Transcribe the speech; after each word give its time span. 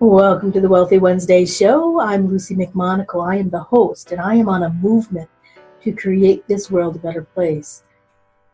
Welcome 0.00 0.52
to 0.52 0.60
the 0.60 0.68
Wealthy 0.68 0.98
Wednesday 0.98 1.44
show. 1.44 1.98
I'm 1.98 2.28
Luci 2.28 2.56
McMonagle. 2.56 3.28
I 3.28 3.34
am 3.34 3.50
the 3.50 3.58
host, 3.58 4.12
and 4.12 4.20
I 4.20 4.36
am 4.36 4.48
on 4.48 4.62
a 4.62 4.70
movement 4.70 5.28
to 5.82 5.90
create 5.90 6.46
this 6.46 6.70
world 6.70 6.94
a 6.94 7.00
better 7.00 7.22
place. 7.22 7.82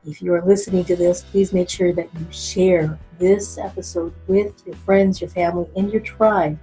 If 0.06 0.22
you 0.22 0.32
are 0.32 0.42
listening 0.42 0.86
to 0.86 0.96
this, 0.96 1.22
please 1.22 1.52
make 1.52 1.68
sure 1.68 1.92
that 1.92 2.08
you 2.18 2.26
share 2.30 2.98
this 3.18 3.58
episode 3.58 4.14
with 4.26 4.54
your 4.64 4.74
friends, 4.76 5.20
your 5.20 5.28
family, 5.28 5.68
and 5.76 5.92
your 5.92 6.00
tribe, 6.00 6.58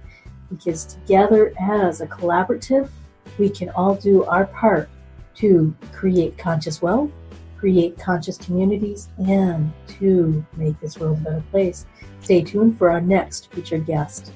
because 0.50 0.84
together 0.84 1.52
as 1.60 2.00
a 2.00 2.08
collaborative, 2.08 2.90
we 3.38 3.50
can 3.50 3.70
all 3.70 3.94
do 3.94 4.24
our 4.24 4.46
part 4.46 4.90
to 5.36 5.76
create 5.92 6.36
conscious 6.36 6.82
wealth, 6.82 7.12
create 7.56 7.96
conscious 8.00 8.36
communities, 8.36 9.10
and 9.28 9.72
to 9.86 10.44
make 10.56 10.80
this 10.80 10.98
world 10.98 11.18
a 11.18 11.20
better 11.20 11.44
place. 11.52 11.86
Stay 12.20 12.42
tuned 12.42 12.76
for 12.76 12.90
our 12.90 13.00
next 13.00 13.48
featured 13.52 13.86
guest. 13.86 14.32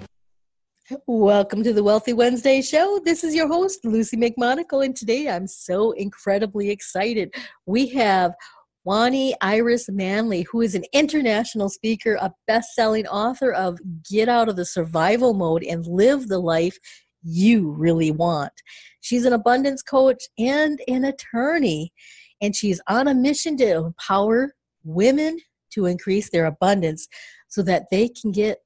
Welcome 1.09 1.65
to 1.65 1.73
the 1.73 1.83
Wealthy 1.83 2.13
Wednesday 2.13 2.63
show. 2.63 3.01
This 3.05 3.25
is 3.25 3.35
your 3.35 3.49
host, 3.49 3.83
Luci 3.83 4.15
McMonagle, 4.15 4.85
and 4.85 4.95
today 4.95 5.29
I'm 5.29 5.49
so 5.49 5.91
incredibly 5.91 6.71
excited. 6.71 7.35
We 7.67 7.89
have 7.89 8.37
Wani 8.85 9.35
Iris 9.41 9.89
Manly, 9.89 10.43
who 10.43 10.61
is 10.61 10.77
an 10.77 10.85
international 10.93 11.71
speaker, 11.71 12.17
a 12.21 12.33
best 12.47 12.73
selling 12.77 13.05
author 13.09 13.51
of 13.51 13.81
Get 14.09 14.29
Out 14.29 14.49
of 14.49 14.55
the 14.55 14.65
Survival 14.65 15.35
Mode 15.35 15.65
and 15.65 15.85
Live 15.89 16.29
the 16.29 16.39
Life 16.39 16.79
You 17.25 17.73
Really 17.73 18.13
Want. 18.13 18.53
She's 19.01 19.25
an 19.25 19.33
abundance 19.33 19.83
coach 19.83 20.23
and 20.39 20.81
an 20.87 21.05
attorney, 21.05 21.93
and 22.41 22.55
she's 22.55 22.81
on 22.87 23.09
a 23.09 23.15
mission 23.15 23.57
to 23.57 23.87
empower 23.87 24.55
women 24.85 25.41
to 25.73 25.87
increase 25.87 26.31
their 26.31 26.47
abundance 26.47 27.09
so 27.49 27.63
that 27.63 27.87
they 27.91 28.09
can 28.09 28.31
get 28.31 28.59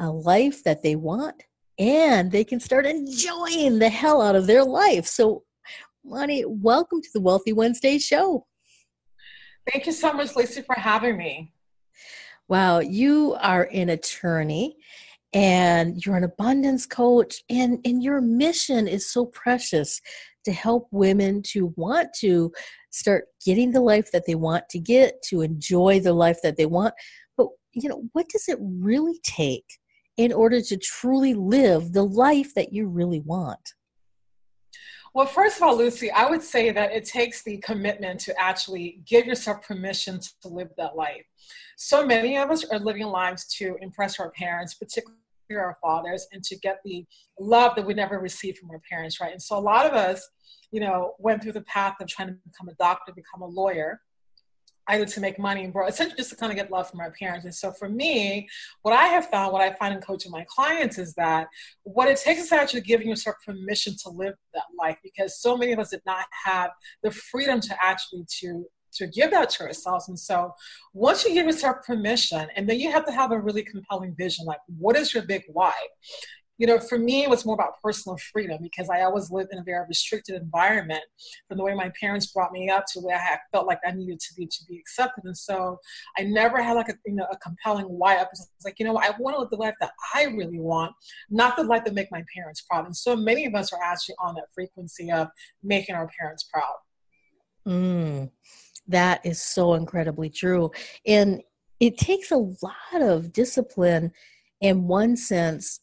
a 0.00 0.10
life 0.10 0.64
that 0.64 0.82
they 0.82 0.96
want 0.96 1.44
and 1.78 2.32
they 2.32 2.42
can 2.42 2.58
start 2.58 2.86
enjoying 2.86 3.78
the 3.78 3.88
hell 3.88 4.20
out 4.20 4.34
of 4.34 4.46
their 4.46 4.64
life. 4.64 5.06
So, 5.06 5.44
Lonnie, 6.04 6.44
welcome 6.46 7.02
to 7.02 7.08
the 7.12 7.20
Wealthy 7.20 7.52
Wednesday 7.52 7.98
show. 7.98 8.46
Thank 9.70 9.86
you 9.86 9.92
so 9.92 10.12
much, 10.12 10.34
Lacey, 10.34 10.62
for 10.62 10.74
having 10.74 11.16
me. 11.16 11.52
Wow, 12.48 12.80
you 12.80 13.36
are 13.40 13.68
an 13.72 13.90
attorney 13.90 14.76
and 15.32 16.04
you're 16.04 16.16
an 16.16 16.24
abundance 16.24 16.86
coach, 16.86 17.44
and, 17.48 17.78
and 17.84 18.02
your 18.02 18.20
mission 18.20 18.88
is 18.88 19.08
so 19.08 19.26
precious 19.26 20.00
to 20.44 20.52
help 20.52 20.88
women 20.90 21.42
to 21.42 21.72
want 21.76 22.08
to 22.14 22.50
start 22.90 23.26
getting 23.44 23.70
the 23.70 23.80
life 23.80 24.10
that 24.10 24.26
they 24.26 24.34
want 24.34 24.68
to 24.70 24.80
get, 24.80 25.22
to 25.22 25.42
enjoy 25.42 26.00
the 26.00 26.14
life 26.14 26.38
that 26.42 26.56
they 26.56 26.66
want. 26.66 26.94
But, 27.36 27.48
you 27.72 27.88
know, 27.88 28.02
what 28.12 28.28
does 28.28 28.48
it 28.48 28.58
really 28.60 29.20
take 29.22 29.78
in 30.20 30.34
order 30.34 30.60
to 30.60 30.76
truly 30.76 31.32
live 31.32 31.94
the 31.94 32.02
life 32.02 32.54
that 32.54 32.74
you 32.74 32.86
really 32.86 33.20
want? 33.20 33.72
Well, 35.14 35.24
first 35.24 35.56
of 35.56 35.62
all, 35.62 35.78
Luci, 35.78 36.10
I 36.14 36.28
would 36.28 36.42
say 36.42 36.70
that 36.72 36.92
it 36.92 37.06
takes 37.06 37.42
the 37.42 37.56
commitment 37.58 38.20
to 38.20 38.38
actually 38.38 39.00
give 39.06 39.24
yourself 39.24 39.66
permission 39.66 40.20
to 40.42 40.48
live 40.48 40.68
that 40.76 40.94
life. 40.94 41.24
So 41.78 42.04
many 42.06 42.36
of 42.36 42.50
us 42.50 42.64
are 42.64 42.78
living 42.78 43.06
lives 43.06 43.46
to 43.56 43.78
impress 43.80 44.20
our 44.20 44.30
parents, 44.32 44.74
particularly 44.74 45.16
our 45.52 45.78
fathers, 45.80 46.28
and 46.32 46.44
to 46.44 46.56
get 46.58 46.80
the 46.84 47.06
love 47.40 47.74
that 47.76 47.86
we 47.86 47.94
never 47.94 48.18
received 48.18 48.58
from 48.58 48.70
our 48.70 48.82
parents, 48.90 49.22
right? 49.22 49.32
And 49.32 49.42
so 49.42 49.56
a 49.56 49.58
lot 49.58 49.86
of 49.86 49.94
us, 49.94 50.28
you 50.70 50.80
know, 50.80 51.14
went 51.18 51.42
through 51.42 51.52
the 51.52 51.62
path 51.62 51.96
of 51.98 52.08
trying 52.08 52.28
to 52.28 52.34
become 52.44 52.68
a 52.68 52.74
doctor, 52.74 53.14
become 53.14 53.40
a 53.40 53.46
lawyer, 53.46 54.02
either 54.90 55.04
to 55.06 55.20
make 55.20 55.38
money 55.38 55.64
and 55.64 55.72
grow, 55.72 55.86
essentially 55.86 56.16
just 56.16 56.30
to 56.30 56.36
kind 56.36 56.52
of 56.52 56.56
get 56.56 56.70
love 56.70 56.90
from 56.90 57.00
our 57.00 57.12
parents. 57.12 57.44
And 57.44 57.54
so 57.54 57.72
for 57.72 57.88
me, 57.88 58.48
what 58.82 58.92
I 58.92 59.06
have 59.06 59.28
found, 59.28 59.52
what 59.52 59.62
I 59.62 59.72
find 59.74 59.94
in 59.94 60.00
coaching 60.00 60.32
my 60.32 60.44
clients 60.48 60.98
is 60.98 61.14
that 61.14 61.48
what 61.84 62.08
it 62.08 62.18
takes 62.18 62.40
is 62.42 62.52
actually 62.52 62.82
giving 62.82 63.08
yourself 63.08 63.36
permission 63.44 63.94
to 64.02 64.10
live 64.10 64.34
that 64.54 64.64
life 64.78 64.98
because 65.02 65.40
so 65.40 65.56
many 65.56 65.72
of 65.72 65.78
us 65.78 65.90
did 65.90 66.02
not 66.06 66.26
have 66.44 66.70
the 67.02 67.10
freedom 67.10 67.60
to 67.60 67.76
actually 67.82 68.24
to 68.40 68.66
to 68.92 69.06
give 69.06 69.30
that 69.30 69.50
to 69.50 69.62
ourselves. 69.62 70.08
And 70.08 70.18
so 70.18 70.52
once 70.92 71.24
you 71.24 71.32
give 71.32 71.46
yourself 71.46 71.76
permission, 71.86 72.48
and 72.56 72.68
then 72.68 72.80
you 72.80 72.90
have 72.90 73.06
to 73.06 73.12
have 73.12 73.30
a 73.30 73.40
really 73.40 73.62
compelling 73.62 74.16
vision, 74.16 74.44
like 74.46 74.58
what 74.66 74.96
is 74.96 75.14
your 75.14 75.22
big 75.22 75.42
why? 75.52 75.72
You 76.60 76.66
know, 76.66 76.78
for 76.78 76.98
me, 76.98 77.22
it 77.22 77.30
was 77.30 77.46
more 77.46 77.54
about 77.54 77.80
personal 77.82 78.18
freedom 78.18 78.58
because 78.60 78.90
I 78.90 79.00
always 79.00 79.30
lived 79.30 79.48
in 79.50 79.58
a 79.58 79.62
very 79.62 79.82
restricted 79.88 80.34
environment 80.34 81.02
from 81.48 81.56
the 81.56 81.64
way 81.64 81.74
my 81.74 81.90
parents 81.98 82.26
brought 82.26 82.52
me 82.52 82.68
up 82.68 82.84
to 82.92 83.00
where 83.00 83.16
I 83.16 83.38
felt 83.50 83.66
like 83.66 83.78
I 83.82 83.92
needed 83.92 84.20
to 84.20 84.34
be 84.36 84.44
to 84.44 84.64
be 84.68 84.76
accepted. 84.76 85.24
And 85.24 85.34
so 85.36 85.78
I 86.18 86.24
never 86.24 86.62
had 86.62 86.74
like 86.74 86.90
a, 86.90 86.94
you 87.06 87.14
know, 87.14 87.26
a 87.32 87.36
compelling 87.38 87.86
why. 87.86 88.16
I 88.16 88.24
was 88.24 88.46
like, 88.62 88.78
you 88.78 88.84
know, 88.84 88.98
I 88.98 89.10
want 89.18 89.36
to 89.36 89.40
live 89.40 89.48
the 89.48 89.56
life 89.56 89.74
that 89.80 89.92
I 90.14 90.24
really 90.24 90.60
want, 90.60 90.92
not 91.30 91.56
the 91.56 91.64
life 91.64 91.84
that 91.84 91.94
make 91.94 92.12
my 92.12 92.22
parents 92.36 92.60
proud. 92.60 92.84
And 92.84 92.94
so 92.94 93.16
many 93.16 93.46
of 93.46 93.54
us 93.54 93.72
are 93.72 93.82
actually 93.82 94.16
on 94.18 94.34
that 94.34 94.48
frequency 94.54 95.10
of 95.10 95.28
making 95.62 95.94
our 95.94 96.10
parents 96.20 96.46
proud. 96.52 96.74
Mm, 97.66 98.30
that 98.86 99.24
is 99.24 99.40
so 99.40 99.72
incredibly 99.72 100.28
true. 100.28 100.70
And 101.06 101.40
it 101.80 101.96
takes 101.96 102.30
a 102.30 102.36
lot 102.36 103.00
of 103.00 103.32
discipline 103.32 104.12
in 104.60 104.86
one 104.86 105.16
sense 105.16 105.80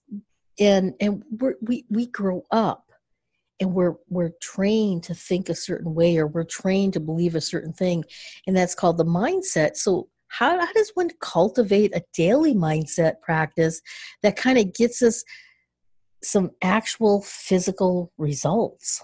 and 0.60 0.94
and 1.00 1.24
we 1.62 1.86
we 1.90 2.08
grow 2.08 2.44
up 2.52 2.92
and 3.60 3.74
we're 3.74 3.96
we're 4.10 4.32
trained 4.42 5.04
to 5.04 5.16
think 5.16 5.50
a 5.50 5.56
certain 5.56 5.94
way 5.94 6.18
or 6.18 6.28
we're 6.28 6.44
trained 6.44 6.94
to 6.94 7.00
believe 7.00 7.36
a 7.36 7.42
certain 7.42 7.74
thing. 7.74 8.04
And 8.46 8.56
that's 8.56 8.76
called 8.76 8.98
the 8.98 9.06
mindset. 9.06 9.76
So 9.78 10.10
how, 10.30 10.60
how 10.60 10.74
does 10.74 10.92
one 10.94 11.10
cultivate 11.22 11.96
a 11.96 12.04
daily 12.14 12.54
mindset 12.54 13.22
practice 13.22 13.82
that 14.24 14.36
kind 14.36 14.58
of 14.58 14.74
gets 14.74 15.02
us 15.02 15.24
some 16.22 16.52
actual 16.62 17.22
physical 17.22 18.12
results 18.18 19.02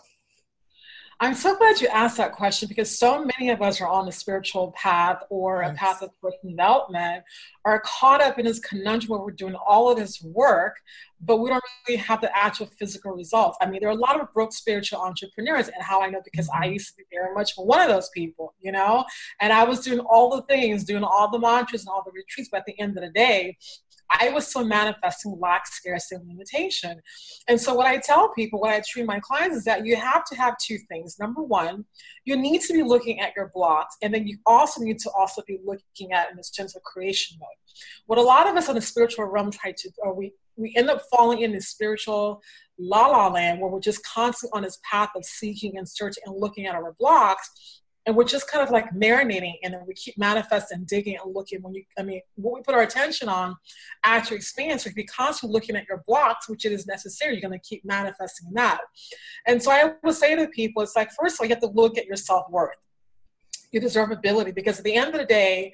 I'm 1.24 1.36
so 1.36 1.56
glad 1.56 1.80
you 1.80 1.88
asked 1.88 2.18
that 2.18 2.34
question 2.34 2.68
because 2.68 3.00
so 3.00 3.24
many 3.24 3.50
of 3.50 3.62
us 3.62 3.80
are 3.80 3.88
on 3.88 4.10
a 4.10 4.12
spiritual 4.12 4.74
path 4.74 5.24
or 5.30 5.62
a 5.62 5.74
path 5.74 6.02
of 6.02 6.10
personal 6.20 6.52
development 6.52 7.24
are 7.64 7.80
caught 7.80 8.22
up 8.22 8.40
in 8.40 8.46
this 8.46 8.60
conundrum 8.60 9.12
where 9.12 9.22
we're 9.22 9.32
doing 9.32 9.56
all 9.56 9.90
of 9.90 9.98
this 9.98 10.22
work, 10.22 10.76
but 11.22 11.38
we 11.38 11.50
don't 11.50 11.64
really 11.88 11.98
have 11.98 12.20
the 12.20 12.38
actual 12.38 12.66
physical 12.66 13.14
results. 13.14 13.58
I 13.62 13.68
mean, 13.68 13.80
there 13.80 13.88
are 13.88 13.94
a 13.94 13.96
lot 13.96 14.20
of 14.20 14.34
broke 14.34 14.52
spiritual 14.52 15.00
entrepreneurs, 15.00 15.70
and 15.70 15.82
how 15.82 16.02
I 16.02 16.10
know 16.10 16.20
because 16.26 16.50
I 16.50 16.66
mm-hmm. 16.66 16.74
used 16.74 16.90
to 16.90 16.98
be 16.98 17.04
very 17.10 17.34
much 17.34 17.54
one 17.56 17.80
of 17.80 17.88
those 17.88 18.10
people, 18.10 18.54
you 18.60 18.74
know, 18.74 19.06
and 19.40 19.54
I 19.54 19.64
was 19.64 19.80
doing 19.80 20.00
all 20.00 20.36
the 20.36 20.42
things, 20.42 20.84
doing 20.84 21.06
all 21.06 21.32
the 21.32 21.40
mantras 21.40 21.84
and 21.84 21.90
all 21.90 22.04
the 22.04 22.12
retreats, 22.12 22.50
but 22.52 22.60
at 22.60 22.66
the 22.66 22.78
end 22.82 22.98
of 22.98 23.02
the 23.02 23.12
day, 23.12 23.56
I 24.10 24.30
was 24.30 24.48
still 24.48 24.66
manifesting 24.66 25.38
lack, 25.40 25.68
scarcity, 25.68 26.16
and 26.16 26.28
limitation. 26.28 27.02
And 27.48 27.60
so, 27.60 27.74
what 27.74 27.88
I 27.88 27.98
tell 27.98 28.30
people, 28.34 28.60
what 28.60 28.74
I 28.74 28.82
treat 28.88 29.06
my 29.06 29.20
clients 29.20 29.58
is 29.58 29.64
that 29.66 29.86
you 29.86 29.96
have 29.96 30.24
to 30.26 30.36
have 30.36 30.56
two 30.58 30.78
things. 30.90 31.18
Number 31.20 31.42
one, 31.42 31.86
you 32.26 32.36
need 32.36 32.62
to 32.62 32.74
be 32.74 32.84
looking 32.84 33.20
at 33.20 33.34
your 33.36 33.52
blocks, 33.54 33.96
and 34.02 34.14
then 34.14 34.28
you 34.28 34.38
also 34.46 34.82
need 34.82 35.00
to 35.00 35.12
also 35.18 35.42
be 35.48 35.60
looking 35.66 36.14
at 36.14 36.30
in 36.30 36.38
this 36.38 36.52
terms 36.52 36.76
of 36.76 36.84
creation 36.84 37.38
mode. 37.40 37.50
What 38.06 38.20
a 38.20 38.22
lot 38.22 38.48
of 38.48 38.56
us 38.56 38.70
on 38.70 38.76
the 38.76 38.82
spiritual 38.82 39.26
realm 39.26 39.52
try 39.52 39.74
to, 39.78 39.90
or 40.00 40.14
we 40.14 40.34
we 40.56 40.74
end 40.76 40.90
up 40.90 41.02
falling 41.12 41.42
in 41.42 41.52
this 41.52 41.70
spiritual 41.70 42.42
la 42.80 43.08
la 43.08 43.28
land 43.28 43.60
where 43.60 43.70
we're 43.70 43.80
just 43.80 44.04
constantly 44.06 44.56
on 44.58 44.64
this 44.64 44.80
path 44.90 45.10
of 45.16 45.24
seeking 45.26 45.78
and 45.78 45.88
searching 45.88 46.24
and 46.26 46.40
looking 46.40 46.66
at 46.66 46.76
our 46.76 46.96
blocks 47.00 47.82
and 48.06 48.16
we're 48.16 48.24
just 48.24 48.50
kind 48.50 48.64
of 48.64 48.70
like 48.72 48.92
marinating 48.94 49.56
and 49.64 49.74
then 49.74 49.82
we 49.88 49.94
keep 49.94 50.18
manifesting 50.18 50.84
digging 50.86 51.18
and 51.24 51.34
looking 51.34 51.62
when 51.62 51.74
you 51.74 51.84
i 51.98 52.04
mean 52.04 52.22
what 52.36 52.54
we 52.54 52.62
put 52.62 52.76
our 52.76 52.82
attention 52.82 53.30
on 53.30 53.56
actually 54.04 54.38
expands 54.38 54.84
so 54.84 54.90
if 54.90 54.96
you're 54.96 55.06
constantly 55.06 55.54
looking 55.54 55.76
at 55.76 55.88
your 55.88 56.04
blocks 56.08 56.50
which 56.50 56.66
it 56.66 56.72
is 56.72 56.86
necessary. 56.86 57.34
You're 57.34 57.50
going 57.50 57.60
to 57.60 57.68
keep 57.68 57.84
manifesting 57.86 58.50
that. 58.54 58.82
And 59.48 59.62
so 59.62 59.72
i 59.72 59.94
would 60.04 60.16
say 60.16 60.36
to 60.36 60.48
people 60.48 60.84
it's 60.84 60.96
like 60.96 61.10
first 61.12 61.36
of 61.36 61.42
all 61.42 61.46
you 61.46 61.54
have 61.54 61.62
to 61.62 61.68
look 61.68 61.98
at 61.98 62.06
your 62.06 62.18
self-worth 62.18 62.76
your 63.72 63.82
deservability 63.82 64.54
because 64.54 64.78
at 64.78 64.84
the 64.86 64.94
end 64.94 65.14
of 65.14 65.20
the 65.20 65.26
day 65.26 65.74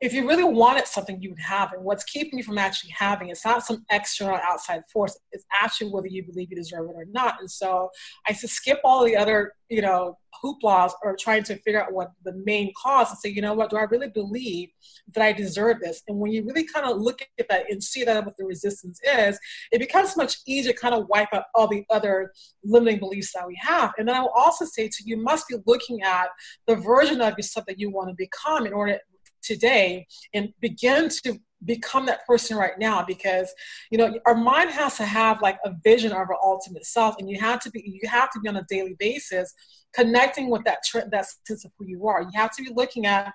if 0.00 0.12
you 0.12 0.28
really 0.28 0.44
wanted 0.44 0.86
something, 0.86 1.20
you 1.20 1.30
would 1.30 1.40
have 1.40 1.72
it. 1.72 1.80
What's 1.80 2.04
keeping 2.04 2.38
you 2.38 2.44
from 2.44 2.58
actually 2.58 2.90
having 2.96 3.28
it, 3.28 3.32
it's 3.32 3.44
not 3.44 3.64
some 3.64 3.84
external 3.90 4.36
outside 4.36 4.82
force. 4.92 5.18
It's 5.32 5.44
actually 5.52 5.90
whether 5.90 6.06
you 6.06 6.24
believe 6.24 6.50
you 6.50 6.56
deserve 6.56 6.90
it 6.90 6.94
or 6.94 7.06
not. 7.10 7.40
And 7.40 7.50
so 7.50 7.90
I 8.26 8.32
said, 8.32 8.50
skip 8.50 8.80
all 8.84 9.04
the 9.04 9.16
other, 9.16 9.54
you 9.68 9.80
know, 9.80 10.18
hooplas 10.44 10.92
or 11.02 11.16
trying 11.18 11.42
to 11.42 11.56
figure 11.56 11.82
out 11.82 11.92
what 11.92 12.12
the 12.24 12.32
main 12.44 12.72
cause 12.80 13.08
and 13.10 13.18
say, 13.18 13.30
you 13.30 13.42
know 13.42 13.54
what, 13.54 13.70
do 13.70 13.76
I 13.76 13.84
really 13.84 14.08
believe 14.08 14.68
that 15.14 15.24
I 15.24 15.32
deserve 15.32 15.80
this? 15.80 16.02
And 16.06 16.18
when 16.18 16.32
you 16.32 16.44
really 16.44 16.64
kind 16.64 16.86
of 16.86 16.98
look 16.98 17.20
at 17.38 17.48
that 17.48 17.70
and 17.70 17.82
see 17.82 18.04
that 18.04 18.24
what 18.24 18.36
the 18.36 18.44
resistance 18.44 19.00
is, 19.02 19.38
it 19.72 19.78
becomes 19.78 20.16
much 20.16 20.36
easier 20.46 20.72
to 20.72 20.78
kind 20.78 20.94
of 20.94 21.08
wipe 21.08 21.32
out 21.32 21.44
all 21.54 21.66
the 21.66 21.84
other 21.90 22.32
limiting 22.62 23.00
beliefs 23.00 23.32
that 23.32 23.46
we 23.46 23.58
have. 23.60 23.92
And 23.98 24.06
then 24.06 24.14
I 24.14 24.20
will 24.20 24.32
also 24.36 24.64
say 24.64 24.88
to 24.88 25.02
you, 25.04 25.16
you 25.16 25.22
must 25.22 25.48
be 25.48 25.56
looking 25.66 26.02
at 26.02 26.28
the 26.66 26.76
version 26.76 27.20
of 27.20 27.36
yourself 27.36 27.66
that 27.66 27.80
you 27.80 27.90
want 27.90 28.10
to 28.10 28.14
become 28.14 28.66
in 28.66 28.72
order 28.72 28.98
today 29.48 30.06
and 30.34 30.52
begin 30.60 31.08
to 31.08 31.38
become 31.64 32.06
that 32.06 32.24
person 32.26 32.56
right 32.56 32.78
now 32.78 33.04
because 33.04 33.52
you 33.90 33.98
know 33.98 34.16
our 34.26 34.34
mind 34.34 34.70
has 34.70 34.96
to 34.96 35.04
have 35.04 35.42
like 35.42 35.58
a 35.64 35.72
vision 35.82 36.12
of 36.12 36.18
our 36.18 36.36
ultimate 36.42 36.86
self 36.86 37.16
and 37.18 37.28
you 37.28 37.40
have 37.40 37.60
to 37.60 37.70
be 37.70 37.82
you 37.84 38.08
have 38.08 38.30
to 38.30 38.38
be 38.38 38.48
on 38.48 38.56
a 38.56 38.66
daily 38.68 38.94
basis 38.98 39.52
connecting 39.92 40.50
with 40.50 40.62
that 40.64 40.78
that 41.10 41.26
sense 41.46 41.64
of 41.64 41.72
who 41.78 41.86
you 41.86 42.06
are. 42.06 42.22
You 42.22 42.30
have 42.34 42.54
to 42.56 42.62
be 42.62 42.70
looking 42.74 43.06
at 43.06 43.32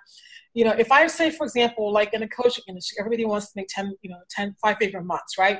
you 0.53 0.63
know 0.63 0.71
if 0.71 0.91
i 0.91 1.05
say 1.07 1.31
for 1.31 1.45
example 1.45 1.91
like 1.91 2.13
in 2.13 2.23
a 2.23 2.27
coaching 2.27 2.63
industry 2.67 2.97
everybody 2.99 3.25
wants 3.25 3.47
to 3.47 3.53
make 3.55 3.67
10 3.69 3.95
you 4.01 4.09
know 4.09 4.19
10 4.29 4.55
five 4.61 4.77
figure 4.79 5.01
months 5.01 5.37
right? 5.37 5.59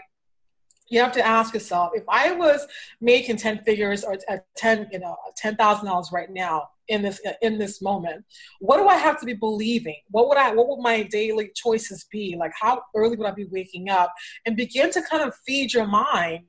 You 0.90 1.00
have 1.00 1.14
to 1.14 1.26
ask 1.26 1.54
yourself 1.54 1.92
if 1.96 2.04
i 2.08 2.32
was 2.32 2.68
making 3.02 3.38
10 3.38 3.64
figures 3.64 4.04
or 4.04 4.18
uh, 4.30 4.38
10 4.56 4.90
you 4.92 5.00
know 5.00 5.16
$10000 5.44 6.12
right 6.12 6.30
now 6.30 6.70
in 6.88 7.02
this 7.02 7.22
in 7.42 7.58
this 7.58 7.82
moment. 7.82 8.26
What 8.60 8.78
do 8.78 8.88
i 8.88 8.96
have 8.96 9.20
to 9.20 9.26
be 9.26 9.34
believing? 9.34 9.98
What 10.10 10.28
would 10.28 10.38
i 10.38 10.54
what 10.54 10.68
would 10.68 10.82
my 10.82 11.04
daily 11.04 11.52
choices 11.56 12.06
be? 12.12 12.36
Like 12.38 12.52
how 12.60 12.82
early 12.96 13.16
would 13.16 13.28
i 13.28 13.32
be 13.32 13.46
waking 13.46 13.90
up? 13.90 14.14
And 14.46 14.56
begin 14.56 14.92
to 14.92 15.02
kind 15.02 15.24
of 15.24 15.36
feed 15.46 15.74
your 15.74 15.88
mind 15.88 16.46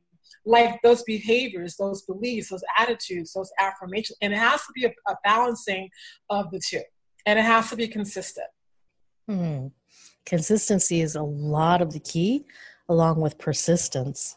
like 0.46 0.80
those 0.82 1.02
behaviors 1.04 1.76
those 1.76 2.02
beliefs 2.02 2.50
those 2.50 2.64
attitudes 2.78 3.32
those 3.32 3.50
affirmations. 3.60 4.18
And 4.20 4.32
it 4.32 4.38
has 4.38 4.60
to 4.62 4.72
be 4.74 4.84
a, 4.84 4.92
a 5.08 5.16
balancing 5.24 5.90
of 6.30 6.50
the 6.50 6.60
two. 6.60 6.82
And 7.26 7.38
it 7.38 7.44
has 7.44 7.70
to 7.70 7.76
be 7.76 7.88
consistent. 7.88 8.48
Hmm. 9.26 9.68
consistency 10.26 11.00
is 11.00 11.16
a 11.16 11.22
lot 11.22 11.80
of 11.80 11.92
the 11.92 12.00
key 12.00 12.44
along 12.90 13.20
with 13.20 13.38
persistence. 13.38 14.36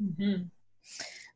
Mm-hmm. 0.00 0.44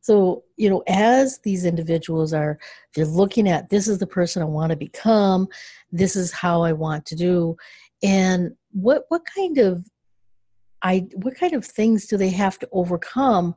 So, 0.04 0.44
you 0.58 0.68
know, 0.68 0.82
as 0.86 1.38
these 1.44 1.64
individuals 1.64 2.34
are, 2.34 2.58
they're 2.94 3.06
looking 3.06 3.48
at 3.48 3.70
this 3.70 3.88
is 3.88 3.96
the 3.96 4.06
person 4.06 4.42
I 4.42 4.44
want 4.44 4.68
to 4.68 4.76
become, 4.76 5.48
this 5.92 6.14
is 6.14 6.30
how 6.30 6.60
I 6.62 6.74
want 6.74 7.06
to 7.06 7.16
do, 7.16 7.56
and 8.02 8.54
what 8.72 9.04
what 9.08 9.22
kind 9.24 9.56
of 9.56 9.86
I 10.82 11.06
what 11.14 11.36
kind 11.36 11.54
of 11.54 11.64
things 11.64 12.04
do 12.04 12.18
they 12.18 12.28
have 12.28 12.58
to 12.58 12.68
overcome 12.70 13.54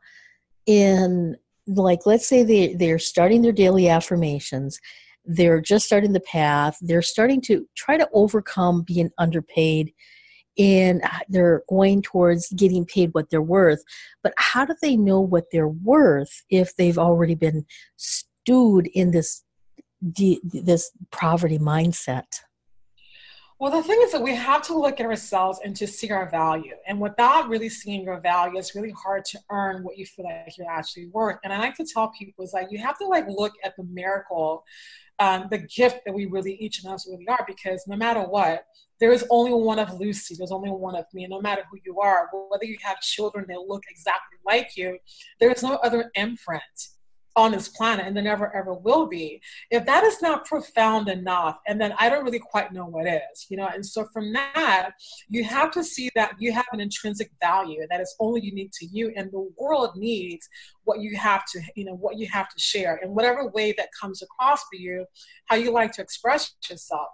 in 0.66 1.36
like 1.68 2.06
let's 2.06 2.26
say 2.26 2.44
they 2.44 2.76
they're 2.76 2.98
starting 2.98 3.42
their 3.42 3.52
daily 3.52 3.90
affirmations 3.90 4.80
they're 5.26 5.60
just 5.60 5.86
starting 5.86 6.14
the 6.14 6.22
path 6.22 6.78
they're 6.80 7.02
starting 7.02 7.42
to 7.42 7.68
try 7.76 7.98
to 7.98 8.08
overcome 8.14 8.84
being 8.84 9.10
underpaid 9.18 9.92
and 10.58 11.04
they're 11.30 11.64
going 11.70 12.02
towards 12.02 12.50
getting 12.54 12.86
paid 12.86 13.14
what 13.14 13.30
they're 13.30 13.42
worth. 13.42 13.84
But 14.24 14.34
how 14.38 14.66
do 14.66 14.76
they 14.82 14.98
know 14.98 15.20
what 15.20 15.46
they're 15.52 15.68
worth 15.68 16.44
if 16.50 16.76
they've 16.76 16.98
already 16.98 17.36
been 17.36 17.66
stewed 17.96 18.88
in 18.94 19.12
this 19.12 19.44
this 20.02 20.92
poverty 21.12 21.58
mindset? 21.58 22.42
Well, 23.60 23.72
the 23.72 23.82
thing 23.82 24.00
is 24.04 24.12
that 24.12 24.22
we 24.22 24.36
have 24.36 24.62
to 24.68 24.78
look 24.78 25.00
at 25.00 25.08
ourselves 25.08 25.60
and 25.66 25.76
to 25.78 25.88
see 25.88 26.12
our 26.12 26.30
value. 26.30 26.76
And 26.86 27.02
without 27.02 27.50
really 27.50 27.70
seeing 27.70 28.04
your 28.04 28.20
value, 28.20 28.60
it's 28.60 28.76
really 28.76 28.92
hard 28.92 29.26
to 29.26 29.40
earn 29.50 29.84
what 29.84 29.98
you 29.98 30.06
feel 30.06 30.26
like 30.26 30.56
you're 30.60 30.70
actually 30.70 31.08
worth. 31.08 31.40
And 31.44 31.52
I 31.52 31.58
like 31.58 31.76
to 31.78 31.86
tell 31.86 32.10
people 32.10 32.44
is 32.44 32.54
like 32.54 32.68
you 32.70 32.78
have 32.78 33.00
to 33.00 33.08
like 33.08 33.26
look 33.28 33.54
at 33.64 33.76
the 33.76 33.84
miracle 33.86 34.64
um, 35.20 35.48
the 35.50 35.58
gift 35.58 36.02
that 36.06 36.14
we 36.14 36.26
really 36.26 36.54
each 36.56 36.84
and 36.84 36.94
us 36.94 37.08
really 37.08 37.28
are 37.28 37.44
because 37.48 37.86
no 37.88 37.96
matter 37.96 38.22
what 38.22 38.66
there 39.00 39.12
is 39.12 39.26
only 39.30 39.54
one 39.54 39.80
of 39.80 40.00
lucy. 40.00 40.36
There's 40.38 40.52
only 40.52 40.70
one 40.70 40.96
of 40.96 41.06
me. 41.14 41.28
No 41.28 41.42
matter 41.42 41.64
who 41.70 41.78
you 41.86 42.00
are 42.00 42.30
whether 42.50 42.66
you 42.66 42.78
have 42.82 43.00
children 43.02 43.46
that 43.50 43.60
look 43.68 43.84
exactly 43.90 44.38
like 44.46 44.76
you. 44.76 44.98
There 45.40 45.52
is 45.52 45.64
no 45.64 45.76
other 45.76 46.12
imprint 46.16 46.64
on 47.36 47.52
this 47.52 47.68
planet 47.68 48.08
and 48.08 48.18
there 48.18 48.24
never 48.24 48.54
ever 48.56 48.74
will 48.74 49.06
be. 49.06 49.40
If 49.70 49.86
that 49.86 50.04
is 50.04 50.22
not 50.22 50.46
profound 50.46 51.08
enough 51.08 51.60
and 51.68 51.80
then 51.80 51.94
i 52.00 52.10
don't 52.10 52.26
really 52.26 52.40
quite 52.40 52.74
know 52.74 52.86
what 52.86 53.06
is 53.06 53.46
you 53.50 53.58
know? 53.58 53.68
And 53.68 53.86
so 53.86 54.06
from 54.12 54.34
that 54.34 54.92
you 55.30 55.44
have 55.44 55.72
to 55.72 55.84
see 55.84 56.10
that 56.16 56.34
you 56.40 56.52
have 56.52 56.66
an 56.74 56.80
intrinsic 56.80 57.30
value 57.40 57.86
that 57.90 58.02
is 58.02 58.14
only 58.20 58.42
unique 58.42 58.72
to 58.80 58.88
you 58.88 59.14
and 59.16 59.32
the 59.32 59.48
world 59.60 59.92
needs 59.96 60.50
what 60.84 61.00
you 61.00 61.16
have 61.16 61.46
to 61.54 61.62
you 61.76 61.86
know 61.86 61.96
what 61.96 62.18
you 62.18 62.28
have 62.28 62.50
to 62.50 62.60
share. 62.60 63.00
In 63.04 63.14
whatever 63.14 63.48
way 63.50 63.74
that 63.78 63.90
comes 64.00 64.24
across 64.24 64.62
for 64.62 64.76
you 64.76 65.06
how 65.46 65.56
you 65.56 65.72
like 65.72 65.92
to 65.94 66.02
express 66.02 66.56
yourself 66.68 67.10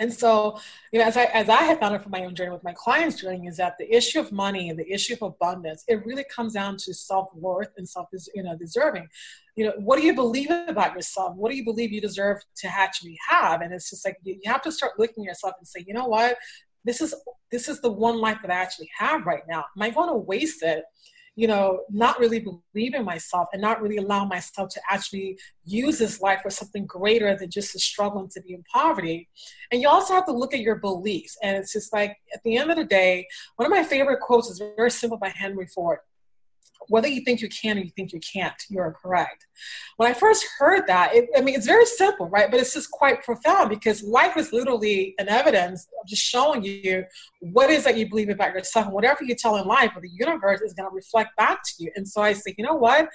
and 0.00 0.12
so, 0.12 0.58
you 0.92 0.98
know, 0.98 1.04
as 1.04 1.16
I 1.16 1.24
as 1.24 1.50
I 1.50 1.62
have 1.64 1.78
found 1.78 1.94
it 1.94 2.02
from 2.02 2.10
my 2.10 2.24
own 2.24 2.34
journey 2.34 2.50
with 2.50 2.64
my 2.64 2.72
clients' 2.72 3.20
journey, 3.20 3.46
is 3.46 3.58
that 3.58 3.76
the 3.78 3.94
issue 3.94 4.18
of 4.18 4.32
money 4.32 4.72
the 4.72 4.90
issue 4.90 5.14
of 5.14 5.22
abundance, 5.22 5.84
it 5.86 6.04
really 6.06 6.24
comes 6.24 6.54
down 6.54 6.78
to 6.78 6.94
self 6.94 7.28
worth 7.34 7.70
and 7.76 7.86
self, 7.86 8.08
you 8.34 8.42
know, 8.42 8.56
deserving. 8.56 9.08
You 9.56 9.66
know, 9.66 9.72
what 9.76 9.98
do 9.98 10.06
you 10.06 10.14
believe 10.14 10.50
about 10.50 10.94
yourself? 10.94 11.36
What 11.36 11.50
do 11.50 11.56
you 11.56 11.64
believe 11.64 11.92
you 11.92 12.00
deserve 12.00 12.38
to 12.56 12.68
actually 12.68 13.18
have? 13.28 13.60
And 13.60 13.74
it's 13.74 13.90
just 13.90 14.04
like 14.06 14.16
you, 14.22 14.38
you 14.42 14.50
have 14.50 14.62
to 14.62 14.72
start 14.72 14.92
looking 14.98 15.24
at 15.24 15.28
yourself 15.28 15.54
and 15.58 15.68
say, 15.68 15.84
you 15.86 15.92
know 15.92 16.06
what, 16.06 16.38
this 16.84 17.02
is 17.02 17.14
this 17.50 17.68
is 17.68 17.80
the 17.82 17.90
one 17.90 18.18
life 18.18 18.38
that 18.42 18.50
I 18.50 18.54
actually 18.54 18.90
have 18.96 19.26
right 19.26 19.42
now. 19.48 19.64
Am 19.76 19.82
I 19.82 19.90
going 19.90 20.08
to 20.08 20.16
waste 20.16 20.62
it? 20.62 20.84
You 21.36 21.46
know, 21.46 21.80
not 21.90 22.18
really 22.18 22.40
believe 22.40 22.94
in 22.94 23.04
myself 23.04 23.48
and 23.52 23.62
not 23.62 23.80
really 23.80 23.96
allow 23.96 24.24
myself 24.24 24.68
to 24.70 24.80
actually 24.90 25.38
use 25.64 25.98
this 25.98 26.20
life 26.20 26.40
for 26.42 26.50
something 26.50 26.84
greater 26.86 27.36
than 27.36 27.50
just 27.50 27.74
a 27.74 27.78
struggle 27.78 28.28
to 28.28 28.42
be 28.42 28.52
in 28.52 28.62
poverty. 28.72 29.28
And 29.70 29.80
you 29.80 29.88
also 29.88 30.12
have 30.14 30.26
to 30.26 30.32
look 30.32 30.52
at 30.52 30.60
your 30.60 30.76
beliefs. 30.76 31.38
And 31.42 31.56
it's 31.56 31.72
just 31.72 31.92
like, 31.92 32.16
at 32.34 32.42
the 32.44 32.56
end 32.56 32.70
of 32.70 32.76
the 32.76 32.84
day, 32.84 33.26
one 33.56 33.66
of 33.66 33.70
my 33.70 33.84
favorite 33.84 34.20
quotes 34.20 34.50
is 34.50 34.60
very 34.76 34.90
simple 34.90 35.18
by 35.18 35.28
Henry 35.28 35.66
Ford 35.66 36.00
whether 36.88 37.08
you 37.08 37.20
think 37.22 37.40
you 37.40 37.48
can 37.48 37.78
or 37.78 37.80
you 37.80 37.90
think 37.90 38.12
you 38.12 38.20
can't, 38.20 38.54
you're 38.68 38.96
correct. 39.00 39.46
When 39.96 40.10
I 40.10 40.14
first 40.14 40.46
heard 40.58 40.86
that, 40.86 41.14
it, 41.14 41.28
I 41.36 41.40
mean, 41.40 41.54
it's 41.54 41.66
very 41.66 41.86
simple, 41.86 42.28
right? 42.28 42.50
But 42.50 42.60
it's 42.60 42.74
just 42.74 42.90
quite 42.90 43.22
profound 43.22 43.70
because 43.70 44.02
life 44.02 44.36
is 44.36 44.52
literally 44.52 45.14
an 45.18 45.28
evidence 45.28 45.86
of 46.00 46.08
just 46.08 46.22
showing 46.22 46.62
you 46.62 47.04
what 47.40 47.70
is 47.70 47.84
that 47.84 47.96
you 47.96 48.08
believe 48.08 48.30
about 48.30 48.54
yourself. 48.54 48.86
And 48.86 48.94
whatever 48.94 49.24
you 49.24 49.34
tell 49.34 49.56
in 49.56 49.66
life, 49.66 49.92
or 49.94 50.00
the 50.00 50.10
universe 50.10 50.60
is 50.62 50.74
going 50.74 50.88
to 50.88 50.94
reflect 50.94 51.36
back 51.36 51.60
to 51.64 51.84
you. 51.84 51.90
And 51.96 52.08
so 52.08 52.22
I 52.22 52.32
said, 52.32 52.54
you 52.56 52.64
know 52.64 52.74
what? 52.74 53.08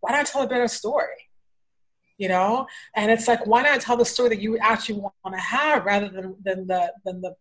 Why 0.00 0.12
not 0.12 0.26
tell 0.26 0.42
a 0.42 0.48
better 0.48 0.68
story? 0.68 1.08
you 2.18 2.28
know 2.28 2.66
and 2.94 3.10
it's 3.10 3.28
like 3.28 3.46
why 3.46 3.62
not 3.62 3.80
tell 3.80 3.96
the 3.96 4.04
story 4.04 4.28
that 4.28 4.40
you 4.40 4.56
actually 4.58 4.98
want 4.98 5.12
to 5.30 5.38
have 5.38 5.84
rather 5.84 6.08
than 6.08 6.34
than 6.42 6.66
the 6.66 6.92
than 7.04 7.20
the 7.20 7.34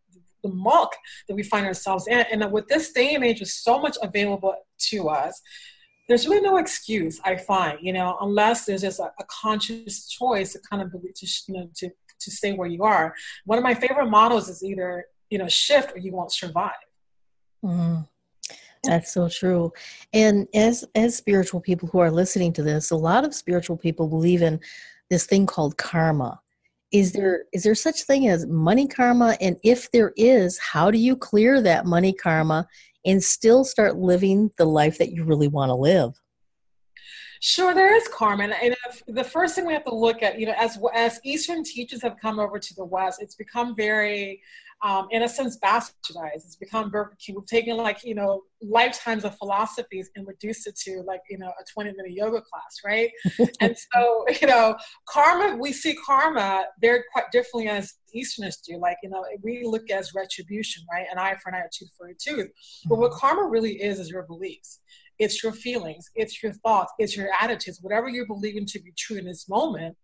the 0.46 0.54
muck 0.54 0.92
that 1.28 1.36
we 1.36 1.44
find 1.44 1.66
ourselves 1.66 2.08
in. 2.08 2.26
And 2.32 2.52
with 2.52 2.68
this 2.68 2.92
day 2.92 3.16
and 3.16 3.24
age 3.24 3.42
is 3.42 3.54
so 3.54 3.80
much 3.80 3.98
available 4.02 4.54
to 4.92 5.10
us 5.10 5.42
there's 6.08 6.28
really 6.28 6.42
no 6.42 6.58
excuse 6.58 7.20
i 7.26 7.36
find 7.36 7.80
you 7.82 7.92
know 7.92 8.16
unless 8.22 8.66
there's 8.66 8.82
just 8.82 9.00
a, 9.00 9.12
a 9.20 9.24
conscious 9.28 10.08
choice 10.08 10.54
to 10.54 10.60
kind 10.70 10.84
of 10.84 10.92
to 10.92 11.28
you 11.48 11.54
know 11.56 11.68
to 11.76 11.90
to 12.20 12.32
stay 12.32 12.54
where 12.54 12.68
you 12.68 12.84
are. 12.84 13.14
One 13.46 13.58
of 13.58 13.64
my 13.64 13.74
favorite 13.74 14.10
models 14.10 14.50
is 14.50 14.64
either 14.64 15.06
you 15.30 15.38
know 15.38 15.48
shift 15.48 15.96
or 15.96 16.00
you 16.00 16.12
won't 16.12 16.32
survive. 16.32 16.72
Mm, 17.64 18.08
that's 18.84 19.14
so 19.14 19.30
true. 19.30 19.72
And 20.14 20.48
as 20.54 20.86
as 20.96 21.16
spiritual 21.16 21.62
people 21.62 21.90
who 21.90 22.00
are 22.00 22.12
listening 22.12 22.54
to 22.54 22.64
this 22.64 22.92
a 22.92 22.96
lot 22.96 23.26
of 23.26 23.34
spiritual 23.34 23.78
people 23.78 24.08
believe 24.08 24.42
in 24.42 24.60
this 25.10 25.26
thing 25.26 25.46
called 25.46 25.78
karma 25.78 26.40
is 26.92 27.12
there 27.12 27.46
is 27.54 27.64
there 27.64 27.76
such 27.76 28.04
thing 28.04 28.28
as 28.28 28.46
money 28.46 28.88
karma 28.88 29.36
and 29.42 29.58
if 29.64 29.92
there 29.92 30.14
is 30.16 30.58
how 30.60 30.92
do 30.92 30.98
you 30.98 31.16
clear 31.16 31.62
that 31.62 31.86
money 31.86 32.14
karma 32.14 32.68
and 33.06 33.24
still 33.24 33.64
start 33.64 33.98
living 33.98 34.52
the 34.58 34.66
life 34.66 34.98
that 34.98 35.12
you 35.12 35.24
really 35.24 35.48
want 35.48 35.70
to 35.70 35.76
live? 35.76 36.14
Sure, 37.42 37.76
there 37.76 37.96
is 37.96 38.08
karma, 38.08 38.46
and 38.46 38.76
the 39.08 39.24
first 39.24 39.56
thing 39.56 39.68
we 39.68 39.74
have 39.74 39.84
to 39.84 39.94
look 39.94 40.24
at, 40.24 40.40
you 40.40 40.48
know, 40.48 40.56
as 40.58 40.80
as 40.94 41.20
Eastern 41.24 41.64
teachers 41.64 42.02
have 42.02 42.16
come 42.20 42.40
over 42.40 42.58
to 42.58 42.74
the 42.74 42.84
West, 42.84 43.22
it's 43.22 43.36
become 43.36 43.76
very 43.76 44.42
um, 44.86 45.08
in 45.10 45.24
a 45.24 45.28
sense, 45.28 45.58
bastardized. 45.58 46.36
It's 46.36 46.58
become 46.58 46.92
Burger 46.92 47.18
King. 47.20 47.36
We've 47.36 47.48
taken 47.48 47.76
like, 47.76 48.04
you 48.04 48.14
know, 48.14 48.44
lifetimes 48.62 49.24
of 49.24 49.36
philosophies 49.40 50.12
and 50.16 50.28
reduced 50.28 50.68
it 50.68 50.76
to 50.86 51.02
like, 51.02 51.22
you 51.28 51.40
know, 51.40 51.48
a 51.48 51.64
20 51.74 51.90
minute 51.98 52.12
yoga 52.12 52.42
class, 52.42 52.78
right? 52.86 53.10
and 53.62 53.76
so, 53.92 54.26
you 54.40 54.48
know, 54.48 54.76
karma, 55.10 55.58
we 55.58 55.74
see 55.74 55.98
karma 56.06 56.66
very 56.80 57.02
quite 57.12 57.32
differently 57.32 57.68
as 57.68 57.96
Easterners 58.14 58.58
do. 58.58 58.78
Like, 58.78 58.98
you 59.02 59.10
know, 59.10 59.26
we 59.42 59.64
look 59.66 59.90
as 59.90 60.14
retribution, 60.14 60.84
right? 60.94 61.08
An 61.12 61.18
eye 61.18 61.36
for 61.42 61.50
an 61.50 61.56
eye, 61.56 61.66
a 61.66 61.70
tooth 61.74 61.90
for 61.98 62.08
a 62.08 62.14
tooth. 62.14 62.52
But 62.86 63.00
what 63.00 63.10
mm-hmm. 63.10 63.20
karma 63.20 63.50
really 63.50 63.82
is, 63.82 64.00
is 64.00 64.10
your 64.12 64.24
beliefs. 64.24 64.82
It's 65.18 65.42
your 65.42 65.54
feelings, 65.54 66.12
it's 66.14 66.44
your 66.44 66.52
thoughts, 66.52 66.92
it's 67.00 67.16
your 67.16 67.30
attitudes, 67.42 67.80
whatever 67.82 68.10
you're 68.10 68.28
believing 68.28 68.66
to 68.68 68.80
be 68.80 68.94
true 68.98 69.18
in 69.18 69.26
this 69.26 69.48
moment 69.48 69.96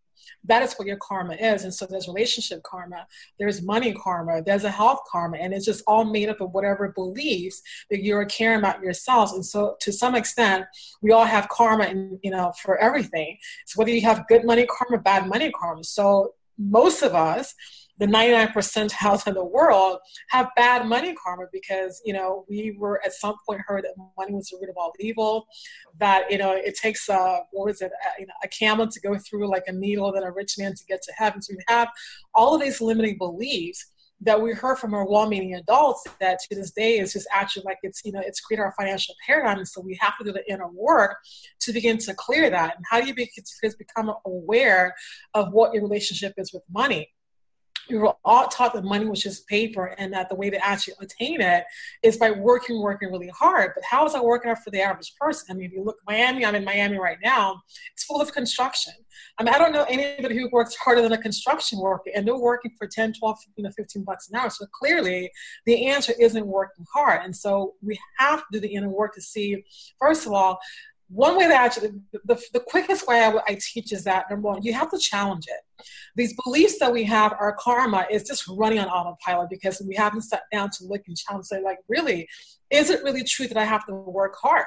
that 0.45 0.63
is 0.63 0.73
what 0.73 0.87
your 0.87 0.97
karma 0.97 1.35
is. 1.35 1.63
And 1.63 1.73
so 1.73 1.85
there's 1.85 2.07
relationship 2.07 2.63
karma, 2.63 3.07
there's 3.39 3.61
money 3.61 3.93
karma, 3.93 4.41
there's 4.41 4.63
a 4.63 4.71
health 4.71 4.99
karma, 5.11 5.37
and 5.37 5.53
it's 5.53 5.65
just 5.65 5.83
all 5.87 6.05
made 6.05 6.29
up 6.29 6.41
of 6.41 6.51
whatever 6.51 6.89
beliefs 6.89 7.61
that 7.89 8.03
you're 8.03 8.25
caring 8.25 8.59
about 8.59 8.81
yourselves. 8.81 9.33
And 9.33 9.45
so 9.45 9.75
to 9.81 9.91
some 9.91 10.15
extent, 10.15 10.65
we 11.01 11.11
all 11.11 11.25
have 11.25 11.49
karma, 11.49 11.85
in, 11.85 12.19
you 12.23 12.31
know, 12.31 12.53
for 12.61 12.77
everything. 12.77 13.37
So 13.65 13.79
whether 13.79 13.91
you 13.91 14.01
have 14.01 14.27
good 14.27 14.45
money 14.45 14.65
karma, 14.65 15.01
bad 15.01 15.27
money 15.27 15.51
karma. 15.51 15.83
So 15.83 16.33
most 16.57 17.01
of 17.01 17.15
us 17.15 17.55
the 18.01 18.07
99 18.07 18.47
percentiles 18.47 19.27
in 19.27 19.35
the 19.35 19.45
world 19.45 19.99
have 20.29 20.49
bad 20.55 20.87
money 20.87 21.13
karma 21.13 21.45
because 21.53 22.01
you 22.03 22.13
know 22.13 22.43
we 22.49 22.75
were 22.79 22.99
at 23.05 23.13
some 23.13 23.35
point 23.47 23.61
heard 23.65 23.83
that 23.83 23.93
money 24.17 24.33
was 24.33 24.49
the 24.49 24.57
root 24.59 24.71
of 24.71 24.75
all 24.75 24.91
evil 24.99 25.45
that 25.99 26.29
you 26.31 26.37
know 26.39 26.51
it 26.51 26.75
takes 26.75 27.07
a 27.09 27.41
what 27.51 27.69
is 27.69 27.79
it 27.79 27.91
a, 27.91 28.19
you 28.19 28.25
know, 28.25 28.33
a 28.43 28.47
camel 28.47 28.87
to 28.87 28.99
go 29.01 29.15
through 29.19 29.47
like 29.47 29.63
a 29.67 29.71
needle 29.71 30.11
than 30.11 30.23
a 30.23 30.31
rich 30.31 30.55
man 30.57 30.73
to 30.73 30.83
get 30.85 30.99
to 31.03 31.13
heaven. 31.15 31.43
So 31.43 31.53
we 31.55 31.63
have 31.67 31.89
all 32.33 32.55
of 32.55 32.61
these 32.61 32.81
limiting 32.81 33.19
beliefs 33.19 33.85
that 34.23 34.39
we 34.39 34.51
heard 34.51 34.77
from 34.77 34.93
our 34.93 35.07
well-meaning 35.07 35.55
adults 35.55 36.03
that 36.19 36.39
to 36.39 36.55
this 36.55 36.71
day 36.71 36.99
is 36.99 37.13
just 37.13 37.27
actually 37.31 37.63
like 37.65 37.77
it's 37.83 38.01
you 38.03 38.11
know 38.11 38.21
it's 38.25 38.39
created 38.39 38.63
our 38.63 38.73
financial 38.79 39.13
paradigm. 39.27 39.59
And 39.59 39.67
so 39.67 39.79
we 39.79 39.95
have 40.01 40.17
to 40.17 40.23
do 40.23 40.31
the 40.31 40.51
inner 40.51 40.69
work 40.69 41.17
to 41.59 41.71
begin 41.71 41.99
to 41.99 42.15
clear 42.15 42.49
that. 42.49 42.77
And 42.77 42.85
how 42.89 42.99
do 42.99 43.05
you 43.05 43.13
be, 43.13 43.29
become 43.77 44.11
aware 44.25 44.95
of 45.35 45.53
what 45.53 45.71
your 45.75 45.83
relationship 45.83 46.33
is 46.37 46.51
with 46.51 46.63
money 46.71 47.07
we 47.89 47.97
were 47.97 48.13
all 48.23 48.47
taught 48.47 48.73
that 48.73 48.83
money 48.83 49.05
was 49.05 49.21
just 49.21 49.47
paper 49.47 49.95
and 49.97 50.13
that 50.13 50.29
the 50.29 50.35
way 50.35 50.49
to 50.49 50.65
actually 50.65 50.93
attain 51.01 51.41
it 51.41 51.63
is 52.03 52.17
by 52.17 52.31
working, 52.31 52.81
working 52.81 53.11
really 53.11 53.29
hard. 53.29 53.71
But 53.75 53.83
how 53.83 54.05
is 54.05 54.13
that 54.13 54.23
working 54.23 54.51
out 54.51 54.63
for 54.63 54.71
the 54.71 54.81
average 54.81 55.13
person? 55.19 55.47
I 55.49 55.53
mean, 55.55 55.67
if 55.67 55.73
you 55.73 55.83
look 55.83 55.97
Miami, 56.07 56.45
I'm 56.45 56.55
in 56.55 56.63
Miami 56.63 56.97
right 56.97 57.17
now, 57.23 57.61
it's 57.93 58.03
full 58.03 58.21
of 58.21 58.31
construction. 58.33 58.93
I 59.37 59.43
mean, 59.43 59.53
I 59.53 59.57
don't 59.57 59.71
know 59.71 59.85
anybody 59.89 60.37
who 60.37 60.49
works 60.51 60.75
harder 60.75 61.01
than 61.01 61.13
a 61.13 61.17
construction 61.17 61.79
worker 61.79 62.11
and 62.15 62.27
they're 62.27 62.37
working 62.37 62.71
for 62.77 62.87
10, 62.87 63.13
12, 63.13 63.37
you 63.57 63.63
know, 63.63 63.71
15 63.75 64.03
bucks 64.03 64.29
an 64.29 64.35
hour. 64.37 64.49
So 64.49 64.65
clearly 64.67 65.31
the 65.65 65.87
answer 65.87 66.13
isn't 66.19 66.45
working 66.45 66.85
hard. 66.93 67.21
And 67.23 67.35
so 67.35 67.73
we 67.81 67.99
have 68.17 68.39
to 68.39 68.45
do 68.53 68.59
the 68.59 68.73
inner 68.73 68.89
work 68.89 69.13
to 69.15 69.21
see, 69.21 69.63
first 69.99 70.25
of 70.25 70.33
all, 70.33 70.59
one 71.13 71.37
way 71.37 71.47
that 71.47 71.61
actually 71.61 71.91
the, 72.25 72.41
the 72.53 72.59
quickest 72.59 73.07
way 73.07 73.21
I, 73.21 73.33
I 73.47 73.59
teach 73.59 73.91
is 73.91 74.03
that 74.05 74.29
number 74.29 74.47
one 74.47 74.63
you 74.63 74.73
have 74.73 74.89
to 74.91 74.97
challenge 74.97 75.45
it. 75.47 75.85
These 76.15 76.35
beliefs 76.43 76.79
that 76.79 76.91
we 76.91 77.03
have 77.05 77.33
our 77.33 77.55
karma 77.59 78.05
is 78.09 78.23
just 78.23 78.47
running 78.47 78.79
on 78.79 78.87
autopilot 78.87 79.49
because 79.49 79.81
we 79.85 79.95
haven't 79.95 80.21
sat 80.21 80.43
down 80.51 80.69
to 80.77 80.85
look 80.85 81.01
and 81.07 81.17
challenge 81.17 81.45
say 81.45 81.61
like 81.61 81.79
really 81.89 82.29
is 82.69 82.89
it 82.89 83.03
really 83.03 83.23
true 83.23 83.47
that 83.47 83.57
i 83.57 83.65
have 83.65 83.85
to 83.87 83.93
work 83.93 84.35
hard 84.41 84.65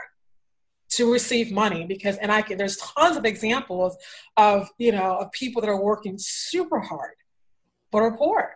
to 0.91 1.11
receive 1.11 1.51
money? 1.51 1.87
Because 1.87 2.17
and 2.19 2.31
i 2.31 2.43
can 2.43 2.59
there's 2.59 2.77
tons 2.77 3.17
of 3.17 3.25
examples 3.25 3.97
of 4.37 4.69
you 4.79 4.93
know 4.93 5.17
of 5.19 5.33
people 5.33 5.63
that 5.63 5.69
are 5.69 5.81
working 5.81 6.17
super 6.19 6.81
hard 6.81 7.15
but 7.91 8.03
are 8.03 8.17
poor 8.17 8.55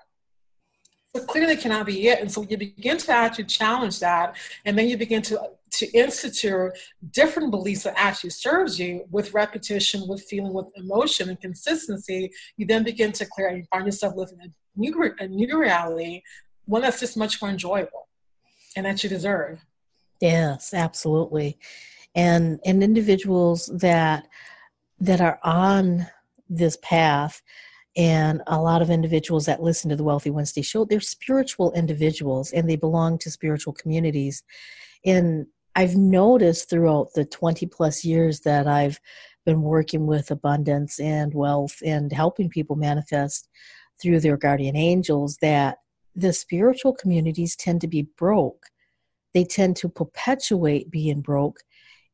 so 1.15 1.25
clearly 1.25 1.57
cannot 1.57 1.87
be 1.87 2.09
it 2.09 2.21
and 2.21 2.31
so 2.31 2.43
you 2.43 2.57
begin 2.57 2.99
to 2.99 3.13
actually 3.13 3.45
challenge 3.45 3.99
that 4.01 4.37
and 4.65 4.79
then 4.79 4.89
you 4.89 4.97
begin 4.97 5.23
to 5.23 5.41
to 5.71 5.87
institute 5.93 6.73
different 7.11 7.51
beliefs 7.51 7.85
that 7.85 7.95
actually 7.97 8.31
serves 8.31 8.79
you 8.79 9.05
with 9.11 9.35
repetition, 9.35 10.07
with 10.09 10.23
feeling, 10.23 10.53
with 10.53 10.67
emotion 10.77 11.29
and 11.29 11.41
consistency, 11.41 12.31
you 12.57 12.67
then 12.67 12.85
begin 12.85 13.13
to 13.13 13.27
clear 13.27 13.49
and 13.49 13.59
you 13.59 13.65
find 13.71 13.87
yourself 13.87 14.15
living 14.17 14.39
a 14.43 14.49
new, 14.77 15.15
a 15.19 15.29
new 15.29 15.59
reality, 15.59 16.23
one 16.65 16.83
that's 16.83 17.01
just 17.01 17.17
much 17.17 17.41
more 17.41 17.51
enjoyable 17.51 18.09
and 18.77 18.87
that 18.87 19.03
you 19.03 19.09
deserve. 19.09 19.65
Yes, 20.21 20.75
absolutely. 20.75 21.59
And 22.15 22.59
and 22.65 22.83
individuals 22.83 23.67
that 23.67 24.27
that 25.01 25.21
are 25.21 25.39
on 25.45 26.09
this 26.49 26.77
path 26.83 27.41
and 27.99 28.43
a 28.47 28.63
lot 28.63 28.81
of 28.81 28.91
individuals 28.91 29.45
that 29.47 29.61
listen 29.61 29.91
to 29.91 29.97
the 29.97 30.05
Wealthy 30.05 30.31
Wednesday 30.31 30.63
show, 30.63 30.85
they're 30.85 31.01
spiritual 31.01 31.73
individuals 31.73 32.53
and 32.53 32.71
they 32.71 32.77
belong 32.77 33.19
to 33.19 33.31
spiritual 33.31 33.73
communities. 33.73 34.45
And 35.05 35.47
I've 35.75 35.97
noticed 35.97 36.71
throughout 36.71 37.09
the 37.15 37.25
20 37.25 37.67
plus 37.67 38.05
years 38.05 38.41
that 38.41 38.69
I've 38.69 39.01
been 39.45 39.63
working 39.63 40.07
with 40.07 40.31
abundance 40.31 41.01
and 41.01 41.35
wealth 41.35 41.83
and 41.85 42.13
helping 42.13 42.49
people 42.49 42.77
manifest 42.77 43.49
through 44.01 44.21
their 44.21 44.37
guardian 44.37 44.77
angels 44.77 45.37
that 45.43 45.79
the 46.15 46.33
spiritual 46.33 46.95
communities 46.95 47.57
tend 47.57 47.81
to 47.81 47.89
be 47.89 48.03
broke. 48.17 48.67
They 49.35 49.45
tend 49.45 49.75
to 49.77 49.89
perpetuate 49.89 50.89
being 50.91 51.21
broke. 51.21 51.61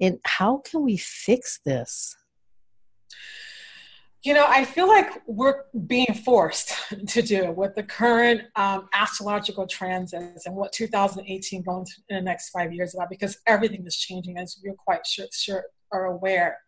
And 0.01 0.19
how 0.25 0.63
can 0.65 0.83
we 0.83 0.97
fix 0.97 1.61
this? 1.67 2.17
You 4.25 4.33
know, 4.33 4.47
I 4.49 4.65
feel 4.65 4.89
like 4.89 5.23
we're 5.27 5.65
being 5.87 6.15
forced 6.25 6.73
to 7.09 7.23
do 7.23 7.53
with 7.53 7.75
the 7.75 7.83
current 7.83 8.43
um, 8.57 8.89
astrological 8.95 9.67
transits 9.67 10.47
and 10.47 10.57
what 10.57 10.73
2018 10.73 11.63
going 11.63 11.87
in 12.09 12.17
the 12.17 12.23
next 12.23 12.49
five 12.49 12.73
years 12.73 12.95
about 12.95 13.11
because 13.11 13.39
everything 13.47 13.87
is 13.87 13.97
changing 13.97 14.39
as 14.39 14.59
you're 14.63 14.75
quite 14.75 15.07
sure, 15.07 15.27
sure 15.31 15.65
are 15.93 16.07
aware. 16.07 16.59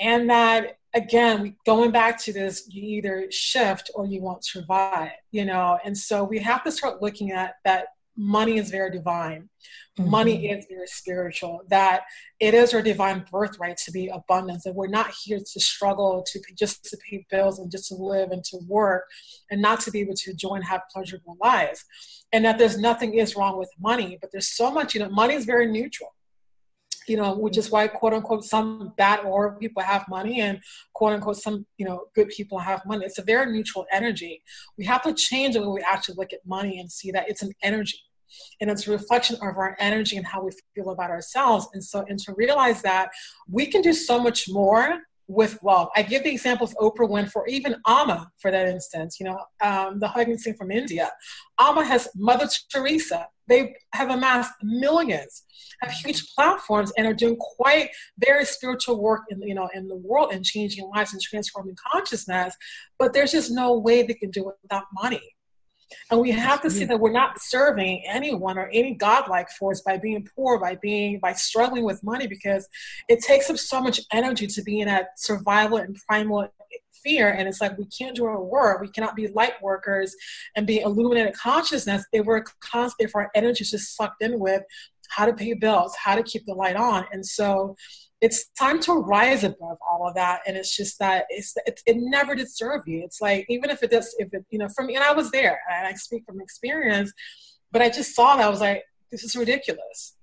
And 0.00 0.30
that 0.30 0.78
again, 0.94 1.56
going 1.66 1.90
back 1.90 2.18
to 2.22 2.32
this, 2.32 2.66
you 2.68 2.82
either 2.82 3.26
shift 3.30 3.90
or 3.94 4.06
you 4.06 4.22
won't 4.22 4.44
survive, 4.44 5.10
you 5.30 5.44
know. 5.44 5.78
And 5.84 5.96
so 5.96 6.24
we 6.24 6.38
have 6.38 6.64
to 6.64 6.72
start 6.72 7.02
looking 7.02 7.32
at 7.32 7.56
that 7.64 7.88
money 8.18 8.58
is 8.58 8.70
very 8.70 8.90
divine. 8.90 9.48
Mm-hmm. 9.98 10.10
Money 10.10 10.50
is 10.50 10.66
very 10.68 10.86
spiritual. 10.88 11.62
That 11.68 12.02
it 12.40 12.52
is 12.52 12.74
our 12.74 12.82
divine 12.82 13.24
birthright 13.30 13.76
to 13.78 13.92
be 13.92 14.08
abundance. 14.08 14.66
And 14.66 14.74
we're 14.74 14.88
not 14.88 15.12
here 15.24 15.38
to 15.38 15.60
struggle 15.60 16.24
to 16.26 16.40
just 16.58 16.84
to 16.86 16.98
pay 17.08 17.24
bills 17.30 17.58
and 17.58 17.70
just 17.70 17.88
to 17.88 17.94
live 17.94 18.30
and 18.30 18.44
to 18.44 18.58
work 18.66 19.04
and 19.50 19.62
not 19.62 19.80
to 19.80 19.90
be 19.90 20.00
able 20.00 20.14
to 20.14 20.30
enjoy 20.32 20.56
and 20.56 20.64
have 20.64 20.82
pleasurable 20.92 21.36
lives. 21.40 21.84
And 22.32 22.44
that 22.44 22.58
there's 22.58 22.76
nothing 22.76 23.14
is 23.14 23.36
wrong 23.36 23.56
with 23.56 23.70
money, 23.80 24.18
but 24.20 24.30
there's 24.32 24.48
so 24.48 24.70
much, 24.70 24.94
you 24.94 25.00
know, 25.00 25.08
money 25.08 25.34
is 25.34 25.46
very 25.46 25.66
neutral 25.66 26.10
you 27.08 27.16
know, 27.16 27.34
which 27.34 27.56
is 27.56 27.70
why 27.70 27.88
quote 27.88 28.12
unquote 28.12 28.44
some 28.44 28.92
bad 28.98 29.20
or 29.20 29.56
people 29.58 29.82
have 29.82 30.06
money 30.10 30.42
and 30.42 30.60
quote 30.92 31.14
unquote 31.14 31.38
some, 31.38 31.64
you 31.78 31.86
know, 31.86 32.04
good 32.14 32.28
people 32.28 32.58
have 32.58 32.84
money. 32.84 33.06
It's 33.06 33.18
a 33.18 33.22
very 33.22 33.50
neutral 33.50 33.86
energy. 33.90 34.42
We 34.76 34.84
have 34.84 35.02
to 35.04 35.14
change 35.14 35.54
the 35.54 35.62
way 35.62 35.68
we 35.68 35.80
actually 35.80 36.16
look 36.16 36.34
at 36.34 36.40
money 36.46 36.78
and 36.78 36.92
see 36.92 37.10
that 37.12 37.30
it's 37.30 37.40
an 37.40 37.52
energy 37.62 37.98
and 38.60 38.70
it's 38.70 38.86
a 38.86 38.90
reflection 38.90 39.36
of 39.36 39.42
our 39.42 39.76
energy 39.78 40.16
and 40.16 40.26
how 40.26 40.44
we 40.44 40.50
feel 40.74 40.90
about 40.90 41.10
ourselves 41.10 41.68
and 41.72 41.82
so 41.82 42.04
and 42.08 42.18
to 42.18 42.34
realize 42.34 42.82
that 42.82 43.10
we 43.50 43.66
can 43.66 43.82
do 43.82 43.92
so 43.92 44.20
much 44.20 44.48
more 44.48 45.00
with 45.28 45.62
wealth. 45.62 45.90
I 45.94 46.02
give 46.02 46.24
the 46.24 46.30
example 46.30 46.66
of 46.66 46.74
Oprah 46.76 47.08
Winfrey, 47.08 47.48
even 47.48 47.76
Amma, 47.86 48.30
for 48.38 48.50
that 48.50 48.66
instance. 48.66 49.20
You 49.20 49.26
know, 49.26 49.38
um, 49.60 50.00
the 50.00 50.08
Hugging 50.08 50.38
Saint 50.38 50.56
from 50.56 50.70
India. 50.70 51.10
Amma 51.60 51.84
has 51.84 52.08
Mother 52.16 52.48
Teresa. 52.72 53.28
They 53.46 53.74
have 53.92 54.10
amassed 54.10 54.52
millions, 54.62 55.44
have 55.82 55.92
huge 55.92 56.34
platforms, 56.34 56.92
and 56.96 57.06
are 57.06 57.14
doing 57.14 57.36
quite 57.36 57.90
very 58.18 58.44
spiritual 58.44 59.00
work 59.00 59.22
in 59.28 59.40
you 59.42 59.54
know 59.54 59.68
in 59.74 59.86
the 59.86 59.96
world 59.96 60.32
and 60.32 60.44
changing 60.44 60.90
lives 60.94 61.12
and 61.12 61.20
transforming 61.20 61.76
consciousness. 61.92 62.54
But 62.98 63.12
there's 63.12 63.32
just 63.32 63.50
no 63.50 63.78
way 63.78 64.02
they 64.02 64.14
can 64.14 64.30
do 64.30 64.48
it 64.48 64.56
without 64.62 64.84
money. 64.94 65.22
And 66.10 66.20
we 66.20 66.30
have 66.32 66.62
to 66.62 66.70
see 66.70 66.84
mm. 66.84 66.88
that 66.88 67.00
we're 67.00 67.12
not 67.12 67.40
serving 67.40 68.02
anyone 68.06 68.58
or 68.58 68.68
any 68.72 68.94
godlike 68.94 69.50
force 69.50 69.80
by 69.82 69.96
being 69.96 70.26
poor, 70.36 70.58
by 70.58 70.76
being 70.76 71.18
by 71.18 71.32
struggling 71.32 71.84
with 71.84 72.02
money, 72.02 72.26
because 72.26 72.68
it 73.08 73.20
takes 73.20 73.48
up 73.50 73.56
so 73.58 73.80
much 73.80 74.00
energy 74.12 74.46
to 74.46 74.62
be 74.62 74.80
in 74.80 74.88
that 74.88 75.18
survival 75.18 75.78
and 75.78 75.96
primal 76.06 76.48
fear. 77.02 77.30
And 77.30 77.48
it's 77.48 77.60
like 77.60 77.78
we 77.78 77.86
can't 77.86 78.16
do 78.16 78.24
our 78.24 78.42
work. 78.42 78.80
We 78.80 78.88
cannot 78.88 79.16
be 79.16 79.28
light 79.28 79.54
workers 79.62 80.14
and 80.56 80.66
be 80.66 80.80
illuminated 80.80 81.34
consciousness 81.34 82.04
if 82.12 82.26
we're 82.26 82.44
constant 82.60 83.08
if 83.08 83.16
our 83.16 83.30
energy 83.34 83.62
is 83.62 83.70
just 83.70 83.96
sucked 83.96 84.22
in 84.22 84.38
with 84.38 84.62
how 85.08 85.24
to 85.24 85.32
pay 85.32 85.54
bills, 85.54 85.94
how 85.96 86.14
to 86.14 86.22
keep 86.22 86.44
the 86.46 86.54
light 86.54 86.76
on. 86.76 87.06
And 87.12 87.24
so 87.24 87.76
it's 88.20 88.48
time 88.58 88.80
to 88.80 88.94
rise 88.94 89.44
above 89.44 89.78
all 89.88 90.08
of 90.08 90.14
that. 90.14 90.40
And 90.46 90.56
it's 90.56 90.76
just 90.76 90.98
that 90.98 91.26
it's 91.28 91.54
it, 91.66 91.80
it 91.86 91.96
never 91.98 92.34
did 92.34 92.50
serve 92.50 92.82
you. 92.86 93.02
It's 93.04 93.20
like 93.20 93.46
even 93.48 93.70
if 93.70 93.82
it 93.82 93.90
does 93.90 94.14
if 94.18 94.28
it 94.32 94.44
you 94.50 94.58
know 94.58 94.68
from 94.74 94.86
me 94.86 94.96
and 94.96 95.04
i 95.04 95.12
was 95.12 95.30
there 95.30 95.60
and 95.70 95.86
i 95.86 95.92
speak 95.94 96.24
from 96.26 96.40
experience 96.40 97.12
but 97.70 97.82
i 97.82 97.88
just 97.88 98.14
saw 98.14 98.36
that 98.36 98.46
i 98.46 98.48
was 98.48 98.60
like 98.60 98.84
this 99.10 99.24
is 99.24 99.36
ridiculous. 99.36 100.16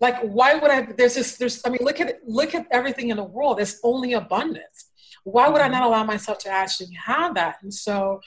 Like 0.00 0.20
why 0.22 0.54
would 0.54 0.70
i 0.70 0.82
there's 0.96 1.14
this 1.14 1.36
there's 1.36 1.60
i 1.64 1.68
mean 1.68 1.80
look 1.82 2.00
at 2.00 2.16
look 2.26 2.54
at 2.54 2.66
everything 2.70 3.10
in 3.10 3.16
the 3.16 3.24
world 3.24 3.58
there's 3.58 3.80
only 3.84 4.14
abundance. 4.14 4.90
Why 5.24 5.48
would 5.48 5.60
i 5.60 5.68
not 5.68 5.82
allow 5.82 6.04
myself 6.04 6.38
to 6.38 6.50
actually 6.50 6.90
have 7.02 7.34
that? 7.34 7.56
And 7.62 7.72
so 7.72 8.20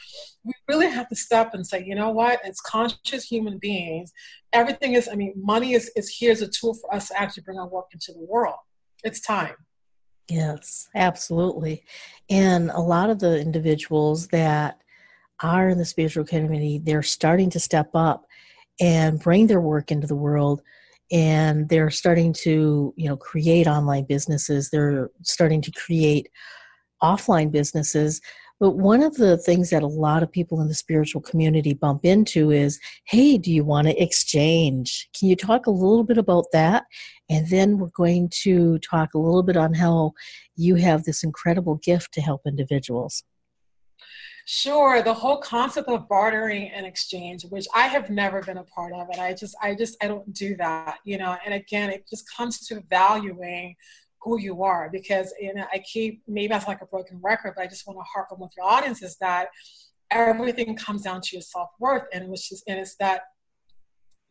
we 0.44 0.54
really 0.68 0.90
have 0.90 1.10
to 1.10 1.16
step 1.16 1.54
and 1.54 1.66
say 1.66 1.84
you 1.84 1.96
know 1.96 2.10
what? 2.10 2.40
It's 2.44 2.62
conscious 2.62 3.24
human 3.24 3.58
beings 3.58 4.12
everything 4.54 4.94
is 4.94 5.10
i 5.12 5.16
mean 5.16 5.34
money 5.36 5.74
is, 5.74 5.92
is 5.96 6.08
here 6.08 6.32
as 6.32 6.42
a 6.42 6.48
tool 6.48 6.74
for 6.74 6.94
us 6.96 7.10
to 7.10 7.20
actually 7.20 7.44
bring 7.44 7.60
our 7.60 7.68
work 7.68 7.88
into 7.94 8.14
the 8.14 8.26
world 8.26 8.56
it's 9.08 9.22
time. 9.22 9.56
Yes, 10.30 10.90
absolutely. 10.94 11.84
And 12.30 12.70
a 12.72 12.82
lot 12.82 13.10
of 13.10 13.20
the 13.20 13.40
individuals 13.40 14.28
that 14.28 14.82
are 15.42 15.70
in 15.70 15.78
the 15.78 15.86
spiritual 15.86 16.26
community, 16.26 16.80
they're 16.84 17.04
starting 17.04 17.50
to 17.52 17.60
step 17.60 17.90
up 17.94 18.26
and 18.80 19.20
bring 19.20 19.48
their 19.48 19.62
work 19.62 19.92
into 19.92 20.06
the 20.06 20.16
world 20.16 20.62
and 21.10 21.70
they're 21.70 21.90
starting 21.90 22.34
to, 22.34 22.94
you 22.98 23.08
know, 23.08 23.16
create 23.16 23.68
online 23.68 24.04
businesses. 24.04 24.70
They're 24.70 25.10
starting 25.22 25.62
to 25.62 25.72
create 25.72 26.30
offline 27.02 27.52
businesses 27.52 28.20
but 28.60 28.72
one 28.72 29.04
of 29.04 29.16
the 29.16 29.38
things 29.38 29.70
that 29.70 29.84
a 29.84 29.88
lot 29.88 30.24
of 30.24 30.32
people 30.32 30.62
in 30.62 30.68
the 30.68 30.74
spiritual 30.74 31.22
community 31.22 31.74
bump 31.74 32.06
into 32.06 32.52
is 32.52 32.80
hey, 33.06 33.38
do 33.38 33.52
you 33.52 33.64
want 33.64 33.88
to 33.88 34.02
exchange? 34.02 35.10
Can 35.18 35.30
you 35.30 35.36
talk 35.36 35.68
a 35.68 35.72
little 35.72 36.04
bit 36.04 36.18
about 36.18 36.46
that? 36.54 36.86
And 37.30 37.48
then 37.50 37.78
we're 37.78 37.88
going 37.88 38.30
to 38.44 38.80
talk 38.80 39.14
a 39.14 39.20
little 39.20 39.44
bit 39.44 39.58
on 39.58 39.74
how 39.74 40.14
you 40.56 40.76
have 40.76 41.04
this 41.04 41.24
incredible 41.24 41.76
gift 41.76 42.14
to 42.14 42.22
help 42.22 42.42
individuals. 42.48 43.24
Sure, 44.50 45.02
the 45.04 45.14
whole 45.14 45.40
concept 45.40 45.90
of 45.90 46.08
bartering 46.08 46.72
and 46.74 46.86
exchange, 46.86 47.44
which 47.50 47.68
I 47.76 47.88
have 47.88 48.10
never 48.10 48.42
been 48.42 48.58
a 48.58 48.64
part 48.64 48.94
of, 48.94 49.10
and 49.10 49.20
I 49.20 49.34
just, 49.34 49.58
I 49.62 49.76
just, 49.76 49.98
I 50.02 50.08
don't 50.08 50.32
do 50.32 50.56
that, 50.56 51.00
you 51.04 51.18
know. 51.18 51.36
And 51.44 51.54
again, 51.54 51.90
it 51.90 52.08
just 52.10 52.24
comes 52.34 52.66
to 52.68 52.82
valuing 52.90 53.76
who 54.22 54.40
you 54.40 54.64
are 54.64 54.90
because 54.92 55.34
you 55.40 55.54
know 55.54 55.66
I 55.74 55.80
keep 55.80 56.22
maybe 56.28 56.48
that's 56.48 56.68
like 56.68 56.82
a 56.82 56.86
broken 56.86 57.20
record, 57.22 57.54
but 57.56 57.64
I 57.64 57.68
just 57.68 57.88
want 57.88 58.00
to 58.00 58.04
harp 58.04 58.28
on 58.32 58.40
with 58.40 58.52
your 58.58 58.66
audience 58.66 59.02
is 59.04 59.18
that 59.18 59.48
everything 60.12 60.76
comes 60.76 61.04
down 61.04 61.22
to 61.22 61.30
your 61.36 61.42
self 61.42 61.70
worth, 61.80 62.04
and 62.14 62.28
was 62.30 62.48
just 62.48 62.64
and 62.68 62.80
it's 62.80 62.96
that 62.96 63.22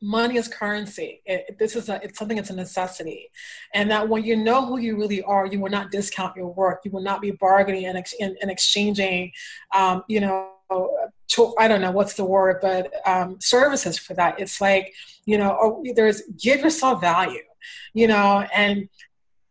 money 0.02 0.37
is 0.37 0.49
currency. 0.49 1.23
It, 1.25 1.59
this 1.59 1.75
is 1.75 1.88
a, 1.88 2.00
it's 2.02 2.19
something 2.19 2.37
that's 2.37 2.50
a 2.50 2.57
necessity, 2.57 3.31
and 3.75 3.90
that 3.90 4.09
when 4.09 4.25
you 4.25 4.37
know 4.37 4.66
who 4.66 4.78
you 4.78 4.97
really 4.97 5.23
are, 5.23 5.47
you 5.47 5.61
will 5.61 5.71
not 5.71 5.90
discount 5.90 6.37
your 6.37 6.52
work. 6.52 6.81
You 6.85 6.90
will 6.90 7.02
not 7.02 7.21
be 7.21 7.31
bargaining 7.33 7.87
and, 7.87 8.05
and, 8.21 8.37
and 8.40 8.50
exchanging, 8.50 9.33
um, 9.75 10.05
you 10.09 10.21
know, 10.21 10.50
to, 11.28 11.55
I 11.59 11.69
don't 11.69 11.81
know 11.81 11.90
what's 11.90 12.14
the 12.14 12.25
word, 12.25 12.59
but 12.61 12.93
um, 13.07 13.38
services 13.40 13.99
for 13.99 14.14
that. 14.14 14.40
It's 14.40 14.61
like, 14.61 14.93
you 15.25 15.38
know, 15.38 15.57
oh, 15.61 15.85
there's 15.95 16.23
give 16.40 16.61
yourself 16.61 17.00
value, 17.00 17.43
you 17.95 18.09
know, 18.09 18.47
and 18.55 18.88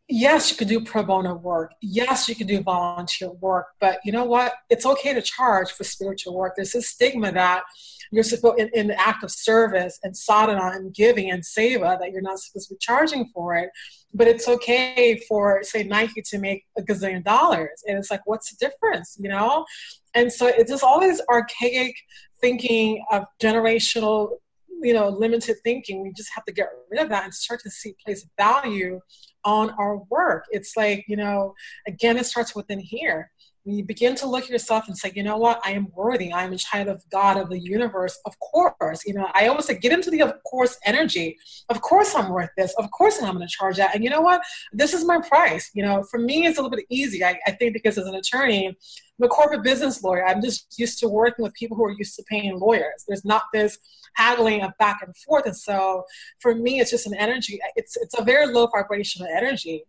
yes, 0.08 0.52
you 0.52 0.58
can 0.58 0.68
do 0.68 0.82
pro 0.82 1.04
bono 1.04 1.36
work. 1.36 1.72
Yes, 1.82 2.30
you 2.30 2.36
can 2.36 2.48
do 2.48 2.62
volunteer 2.62 3.32
work, 3.32 3.68
but 3.80 4.00
you 4.04 4.12
know 4.12 4.26
what? 4.26 4.54
It's 4.70 4.86
okay 4.86 5.14
to 5.14 5.22
charge 5.22 5.72
for 5.72 5.84
spiritual 5.84 6.36
work. 6.36 6.54
There's 6.56 6.76
a 6.76 6.82
stigma 6.82 7.32
that 7.32 7.64
you're 8.12 8.24
supposed 8.24 8.60
in, 8.60 8.70
in 8.74 8.88
the 8.88 9.00
act 9.00 9.24
of 9.24 9.32
service 9.32 10.00
and 10.04 10.16
sadhana 10.16 10.76
and 10.76 10.94
giving 10.94 11.32
and 11.32 11.44
seva 11.44 12.00
that 12.00 12.12
you're 12.12 12.22
not 12.22 12.40
supposed 12.40 12.70
to 12.70 12.76
be 12.76 12.80
charging 12.80 13.30
for 13.34 13.56
it. 13.56 13.70
But 14.14 14.28
it's 14.28 14.48
okay 14.48 15.20
for 15.28 15.64
say 15.64 15.84
Nike 15.84 16.22
to 16.22 16.38
make 16.38 16.66
a 16.78 16.82
gazillion 16.82 17.24
dollars. 17.24 17.84
And 17.88 17.98
it's 17.98 18.12
like, 18.12 18.22
what's 18.26 18.54
the 18.54 18.68
difference? 18.68 19.18
You 19.20 19.30
know? 19.30 19.66
And 20.14 20.32
so 20.32 20.48
it's 20.48 20.72
just 20.72 20.84
always 20.84 21.20
archaic 21.30 21.96
thinking 22.40 23.04
of 23.12 23.26
generational 23.42 24.38
you 24.82 24.94
know 24.94 25.08
limited 25.08 25.56
thinking 25.64 26.04
we 26.04 26.12
just 26.12 26.30
have 26.36 26.44
to 26.44 26.52
get 26.52 26.68
rid 26.92 27.02
of 27.02 27.08
that 27.08 27.24
and 27.24 27.34
start 27.34 27.62
to 27.62 27.70
see 27.70 27.96
place 28.04 28.28
value 28.38 29.00
on 29.46 29.70
our 29.72 29.98
work. 30.10 30.46
It's 30.52 30.76
like 30.76 31.06
you 31.08 31.16
know 31.16 31.54
again 31.88 32.18
it 32.18 32.26
starts 32.26 32.56
within 32.56 32.80
here 32.80 33.32
when 33.66 33.78
you 33.78 33.84
begin 33.84 34.14
to 34.16 34.28
look 34.28 34.44
at 34.44 34.50
yourself 34.52 34.88
and 34.88 34.96
say, 34.96 35.12
you 35.16 35.24
know 35.24 35.38
what, 35.38 35.60
I 35.66 35.72
am 35.72 35.88
worthy. 35.96 36.32
I 36.32 36.44
am 36.44 36.54
a 36.54 36.58
child 36.58 36.88
of 36.88 37.04
God, 37.10 37.36
of 37.36 37.50
the 37.50 37.58
universe. 37.60 38.18
Of 38.26 38.40
course, 38.40 39.02
you 39.08 39.14
know, 39.16 39.28
I 39.34 39.48
always 39.48 39.66
say, 39.66 39.78
get 39.78 39.92
into 39.92 40.12
the 40.12 40.22
of 40.22 40.34
course 40.44 40.78
energy. 40.86 41.38
Of 41.70 41.82
course, 41.82 42.14
I'm 42.14 42.30
worth 42.30 42.52
this. 42.56 42.76
Of 42.78 42.92
course, 42.92 43.22
I'm 43.22 43.34
going 43.36 43.48
to 43.48 43.52
charge 43.52 43.78
that. 43.78 43.96
And 43.96 44.04
you 44.04 44.12
know 44.12 44.22
what? 44.22 44.42
This 44.72 44.94
is 44.94 45.04
my 45.04 45.20
price. 45.20 45.72
You 45.74 45.84
know, 45.84 46.04
for 46.04 46.20
me, 46.20 46.46
it's 46.46 46.60
a 46.60 46.62
little 46.62 46.78
bit 46.78 46.86
easy. 46.90 47.24
I, 47.24 47.40
I 47.48 47.52
think 47.52 47.74
because 47.74 47.98
as 47.98 48.06
an 48.06 48.14
attorney, 48.14 48.68
I'm 48.68 49.26
a 49.26 49.28
corporate 49.28 49.64
business 49.64 50.04
lawyer. 50.04 50.28
I'm 50.28 50.44
just 50.44 50.78
used 50.78 51.00
to 51.00 51.08
working 51.08 51.42
with 51.42 51.54
people 51.56 51.76
who 51.76 51.86
are 51.86 51.96
used 51.98 52.16
to 52.18 52.24
paying 52.30 52.60
lawyers. 52.60 53.04
There's 53.08 53.26
not 53.26 53.44
this 53.52 53.80
haggling 54.14 54.62
of 54.62 54.78
back 54.78 55.00
and 55.02 55.16
forth. 55.18 55.48
And 55.48 55.58
so 55.58 56.04
for 56.40 56.54
me, 56.54 56.80
it's 56.80 56.92
just 56.92 57.08
an 57.08 57.16
energy. 57.16 57.60
It's, 57.76 57.98
it's 57.98 58.18
a 58.18 58.24
very 58.24 58.46
low 58.46 58.68
vibrational 58.68 59.28
energy 59.36 59.86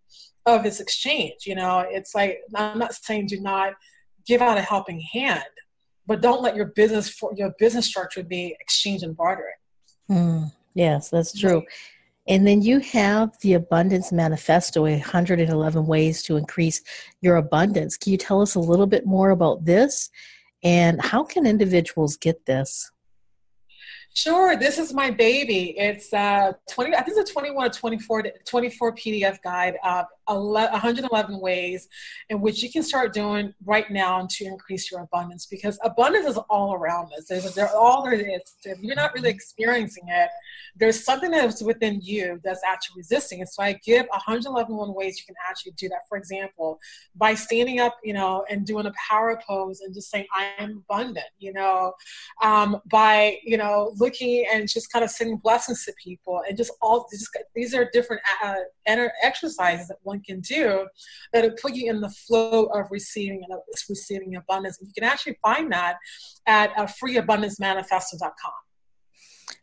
of 0.46 0.62
this 0.62 0.80
exchange. 0.80 1.44
You 1.44 1.56
know, 1.56 1.84
it's 1.88 2.14
like 2.14 2.40
I'm 2.54 2.78
not 2.78 2.94
saying 2.94 3.26
do 3.26 3.40
not 3.40 3.74
give 4.26 4.40
out 4.40 4.58
a 4.58 4.62
helping 4.62 5.00
hand, 5.12 5.44
but 6.06 6.20
don't 6.20 6.42
let 6.42 6.56
your 6.56 6.66
business 6.66 7.08
for 7.08 7.32
your 7.36 7.52
business 7.58 7.86
structure 7.86 8.22
be 8.22 8.56
exchange 8.60 9.02
and 9.02 9.16
bartering. 9.16 9.54
Mm, 10.10 10.52
yes, 10.74 11.10
that's 11.10 11.38
true. 11.38 11.62
And 12.28 12.46
then 12.46 12.60
you 12.60 12.80
have 12.80 13.38
the 13.40 13.54
Abundance 13.54 14.10
Manifesto 14.10 14.82
111 14.82 15.86
ways 15.86 16.22
to 16.24 16.36
increase 16.36 16.82
your 17.20 17.36
abundance. 17.36 17.96
Can 17.96 18.12
you 18.12 18.18
tell 18.18 18.42
us 18.42 18.56
a 18.56 18.60
little 18.60 18.86
bit 18.86 19.06
more 19.06 19.30
about 19.30 19.64
this? 19.64 20.10
And 20.64 21.00
how 21.00 21.22
can 21.22 21.46
individuals 21.46 22.16
get 22.16 22.44
this? 22.46 22.90
Sure, 24.14 24.56
this 24.56 24.78
is 24.78 24.94
my 24.94 25.10
baby. 25.10 25.74
It's 25.76 26.12
uh, 26.12 26.52
20, 26.70 26.96
I 26.96 27.02
think 27.02 27.18
it's 27.18 27.30
a 27.30 27.32
21 27.32 27.66
or 27.66 27.68
24, 27.68 28.24
24 28.46 28.94
PDF 28.94 29.36
guide, 29.44 29.76
uh, 29.84 30.04
111 30.26 31.40
ways 31.40 31.88
in 32.28 32.40
which 32.40 32.62
you 32.62 32.70
can 32.70 32.82
start 32.82 33.12
doing 33.12 33.54
right 33.64 33.90
now 33.90 34.26
to 34.30 34.44
increase 34.44 34.90
your 34.90 35.00
abundance 35.00 35.46
because 35.46 35.78
abundance 35.82 36.26
is 36.26 36.36
all 36.50 36.74
around 36.74 37.12
us. 37.16 37.26
There's, 37.28 37.54
there, 37.54 37.68
all 37.74 38.02
there 38.02 38.14
is. 38.14 38.40
If 38.64 38.80
you're 38.80 38.96
not 38.96 39.14
really 39.14 39.30
experiencing 39.30 40.04
it, 40.08 40.30
there's 40.78 41.04
something 41.04 41.30
that's 41.30 41.62
within 41.62 42.00
you 42.02 42.40
that's 42.44 42.60
actually 42.66 42.98
resisting 42.98 43.40
it. 43.40 43.48
So 43.48 43.62
I 43.62 43.78
give 43.84 44.06
111 44.10 44.94
ways 44.94 45.18
you 45.18 45.24
can 45.26 45.36
actually 45.48 45.72
do 45.72 45.88
that. 45.88 46.00
For 46.08 46.18
example, 46.18 46.78
by 47.14 47.34
standing 47.34 47.80
up, 47.80 47.96
you 48.04 48.12
know, 48.12 48.44
and 48.50 48.66
doing 48.66 48.86
a 48.86 48.92
power 49.08 49.40
pose 49.46 49.80
and 49.80 49.94
just 49.94 50.10
saying, 50.10 50.26
I 50.34 50.50
am 50.58 50.84
abundant, 50.88 51.26
you 51.38 51.52
know, 51.52 51.94
um, 52.42 52.80
by, 52.90 53.38
you 53.42 53.56
know, 53.56 53.94
looking 53.96 54.46
and 54.52 54.68
just 54.68 54.92
kind 54.92 55.04
of 55.04 55.10
sending 55.10 55.38
blessings 55.38 55.84
to 55.86 55.94
people 56.02 56.42
and 56.46 56.56
just 56.56 56.72
all, 56.82 57.06
just, 57.10 57.28
these 57.54 57.74
are 57.74 57.88
different 57.92 58.22
uh, 58.44 58.56
exercises 59.22 59.88
that 59.88 59.98
one 60.02 60.15
can 60.20 60.40
do 60.40 60.86
that'll 61.32 61.56
put 61.60 61.74
you 61.74 61.90
in 61.90 62.00
the 62.00 62.10
flow 62.10 62.64
of 62.66 62.86
receiving 62.90 63.42
and 63.42 63.52
of 63.52 63.60
receiving 63.88 64.36
abundance. 64.36 64.78
And 64.78 64.88
you 64.88 64.94
can 64.94 65.10
actually 65.10 65.38
find 65.42 65.72
that 65.72 65.96
at 66.46 66.70
uh, 66.76 66.86
freeabundancemanifesto.com. 66.86 68.52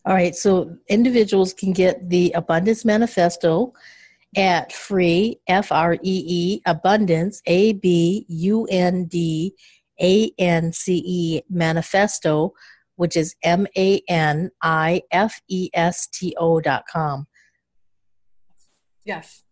All 0.06 0.14
right, 0.14 0.36
so 0.36 0.76
individuals 0.90 1.54
can 1.54 1.72
get 1.72 2.10
the 2.10 2.32
Abundance 2.34 2.84
Manifesto 2.84 3.74
at 4.36 4.74
free, 4.74 5.40
F 5.48 5.72
R 5.72 5.94
E 5.94 6.00
E, 6.04 6.62
abundance, 6.66 7.42
A 7.46 7.74
B 7.74 8.26
U 8.28 8.66
N 8.70 9.06
D 9.06 9.54
A 10.02 10.32
N 10.38 10.74
C 10.74 11.02
E, 11.06 11.42
manifesto, 11.50 12.54
which 12.96 13.16
is 13.16 13.36
M 13.44 13.68
A 13.78 14.02
N 14.10 14.50
I 14.62 15.04
F 15.12 15.40
E 15.48 15.70
S 15.74 16.08
T 16.08 16.36
O 16.38 16.60
dot 16.60 16.84
com. 16.92 17.28
Yes. 19.06 19.44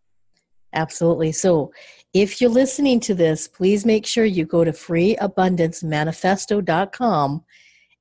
Absolutely. 0.74 1.32
So 1.32 1.72
if 2.14 2.40
you're 2.40 2.50
listening 2.50 3.00
to 3.02 3.14
this, 3.14 3.48
please 3.48 3.86
make 3.86 4.06
sure 4.06 4.26
you 4.26 4.46
go 4.46 4.64
to 4.64 4.72
freeabundancemanifesto.com 4.72 7.44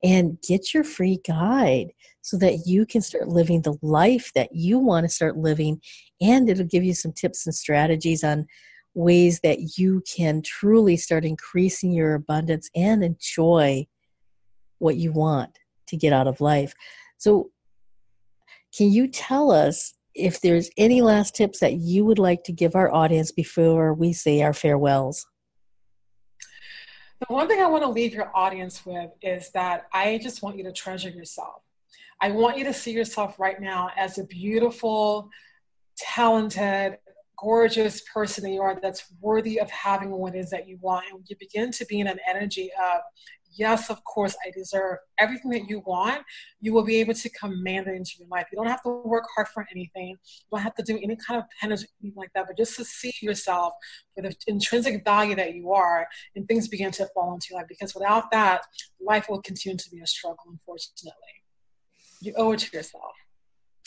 and 0.03 0.37
get 0.47 0.73
your 0.73 0.83
free 0.83 1.19
guide 1.27 1.91
so 2.21 2.37
that 2.37 2.65
you 2.65 2.85
can 2.85 3.01
start 3.01 3.27
living 3.27 3.61
the 3.61 3.77
life 3.81 4.31
that 4.35 4.49
you 4.53 4.79
want 4.79 5.05
to 5.05 5.09
start 5.09 5.37
living. 5.37 5.81
And 6.19 6.49
it'll 6.49 6.65
give 6.65 6.83
you 6.83 6.93
some 6.93 7.13
tips 7.13 7.45
and 7.45 7.55
strategies 7.55 8.23
on 8.23 8.47
ways 8.93 9.39
that 9.41 9.77
you 9.77 10.03
can 10.13 10.41
truly 10.41 10.97
start 10.97 11.25
increasing 11.25 11.91
your 11.91 12.15
abundance 12.15 12.69
and 12.75 13.03
enjoy 13.03 13.85
what 14.79 14.97
you 14.97 15.13
want 15.13 15.57
to 15.87 15.97
get 15.97 16.13
out 16.13 16.27
of 16.27 16.41
life. 16.41 16.73
So, 17.17 17.51
can 18.75 18.91
you 18.91 19.07
tell 19.07 19.51
us 19.51 19.93
if 20.15 20.41
there's 20.41 20.69
any 20.77 21.01
last 21.01 21.35
tips 21.35 21.59
that 21.59 21.73
you 21.73 22.05
would 22.05 22.19
like 22.19 22.43
to 22.43 22.51
give 22.51 22.75
our 22.75 22.91
audience 22.91 23.31
before 23.31 23.93
we 23.93 24.13
say 24.13 24.41
our 24.41 24.53
farewells. 24.53 25.25
The 27.19 27.33
one 27.33 27.47
thing 27.47 27.61
I 27.61 27.67
want 27.67 27.83
to 27.83 27.89
leave 27.89 28.13
your 28.13 28.31
audience 28.35 28.85
with 28.85 29.11
is 29.21 29.51
that 29.51 29.85
I 29.93 30.19
just 30.21 30.41
want 30.41 30.57
you 30.57 30.63
to 30.63 30.71
treasure 30.71 31.09
yourself. 31.09 31.61
I 32.19 32.31
want 32.31 32.57
you 32.57 32.63
to 32.65 32.73
see 32.73 32.91
yourself 32.91 33.39
right 33.39 33.61
now 33.61 33.89
as 33.95 34.17
a 34.17 34.25
beautiful, 34.25 35.29
talented, 35.97 36.97
gorgeous 37.37 38.01
person 38.01 38.43
that 38.43 38.51
you 38.51 38.61
are 38.61 38.79
that's 38.81 39.05
worthy 39.19 39.59
of 39.59 39.69
having 39.69 40.11
what 40.11 40.35
it 40.35 40.39
is 40.39 40.49
that 40.51 40.67
you 40.67 40.77
want. 40.81 41.05
And 41.11 41.23
you 41.27 41.35
begin 41.39 41.71
to 41.71 41.85
be 41.85 41.99
in 41.99 42.07
an 42.07 42.19
energy 42.27 42.69
of 42.79 43.01
yes, 43.53 43.89
of 43.89 44.03
course, 44.03 44.35
I 44.45 44.51
deserve 44.51 44.97
everything 45.17 45.51
that 45.51 45.67
you 45.67 45.81
want, 45.85 46.23
you 46.59 46.73
will 46.73 46.83
be 46.83 46.97
able 46.97 47.13
to 47.13 47.29
command 47.29 47.87
it 47.87 47.95
into 47.95 48.11
your 48.19 48.27
life. 48.29 48.47
You 48.51 48.57
don't 48.57 48.67
have 48.67 48.81
to 48.83 48.89
work 49.03 49.25
hard 49.35 49.47
for 49.49 49.65
anything. 49.71 50.09
You 50.09 50.47
don't 50.51 50.61
have 50.61 50.75
to 50.75 50.83
do 50.83 50.99
any 51.01 51.15
kind 51.15 51.39
of 51.39 51.45
penance 51.59 51.85
like 52.15 52.31
that, 52.33 52.47
but 52.47 52.57
just 52.57 52.75
to 52.77 52.85
see 52.85 53.13
yourself 53.21 53.73
for 54.15 54.23
the 54.23 54.35
intrinsic 54.47 55.03
value 55.03 55.35
that 55.35 55.53
you 55.55 55.71
are, 55.71 56.07
and 56.35 56.47
things 56.47 56.67
begin 56.67 56.91
to 56.91 57.07
fall 57.13 57.33
into 57.33 57.47
your 57.51 57.59
life. 57.59 57.67
Because 57.67 57.93
without 57.93 58.31
that, 58.31 58.61
life 58.99 59.27
will 59.29 59.41
continue 59.41 59.77
to 59.77 59.89
be 59.89 59.99
a 60.01 60.07
struggle, 60.07 60.45
unfortunately. 60.49 61.13
You 62.21 62.33
owe 62.37 62.51
it 62.51 62.59
to 62.59 62.77
yourself. 62.77 63.13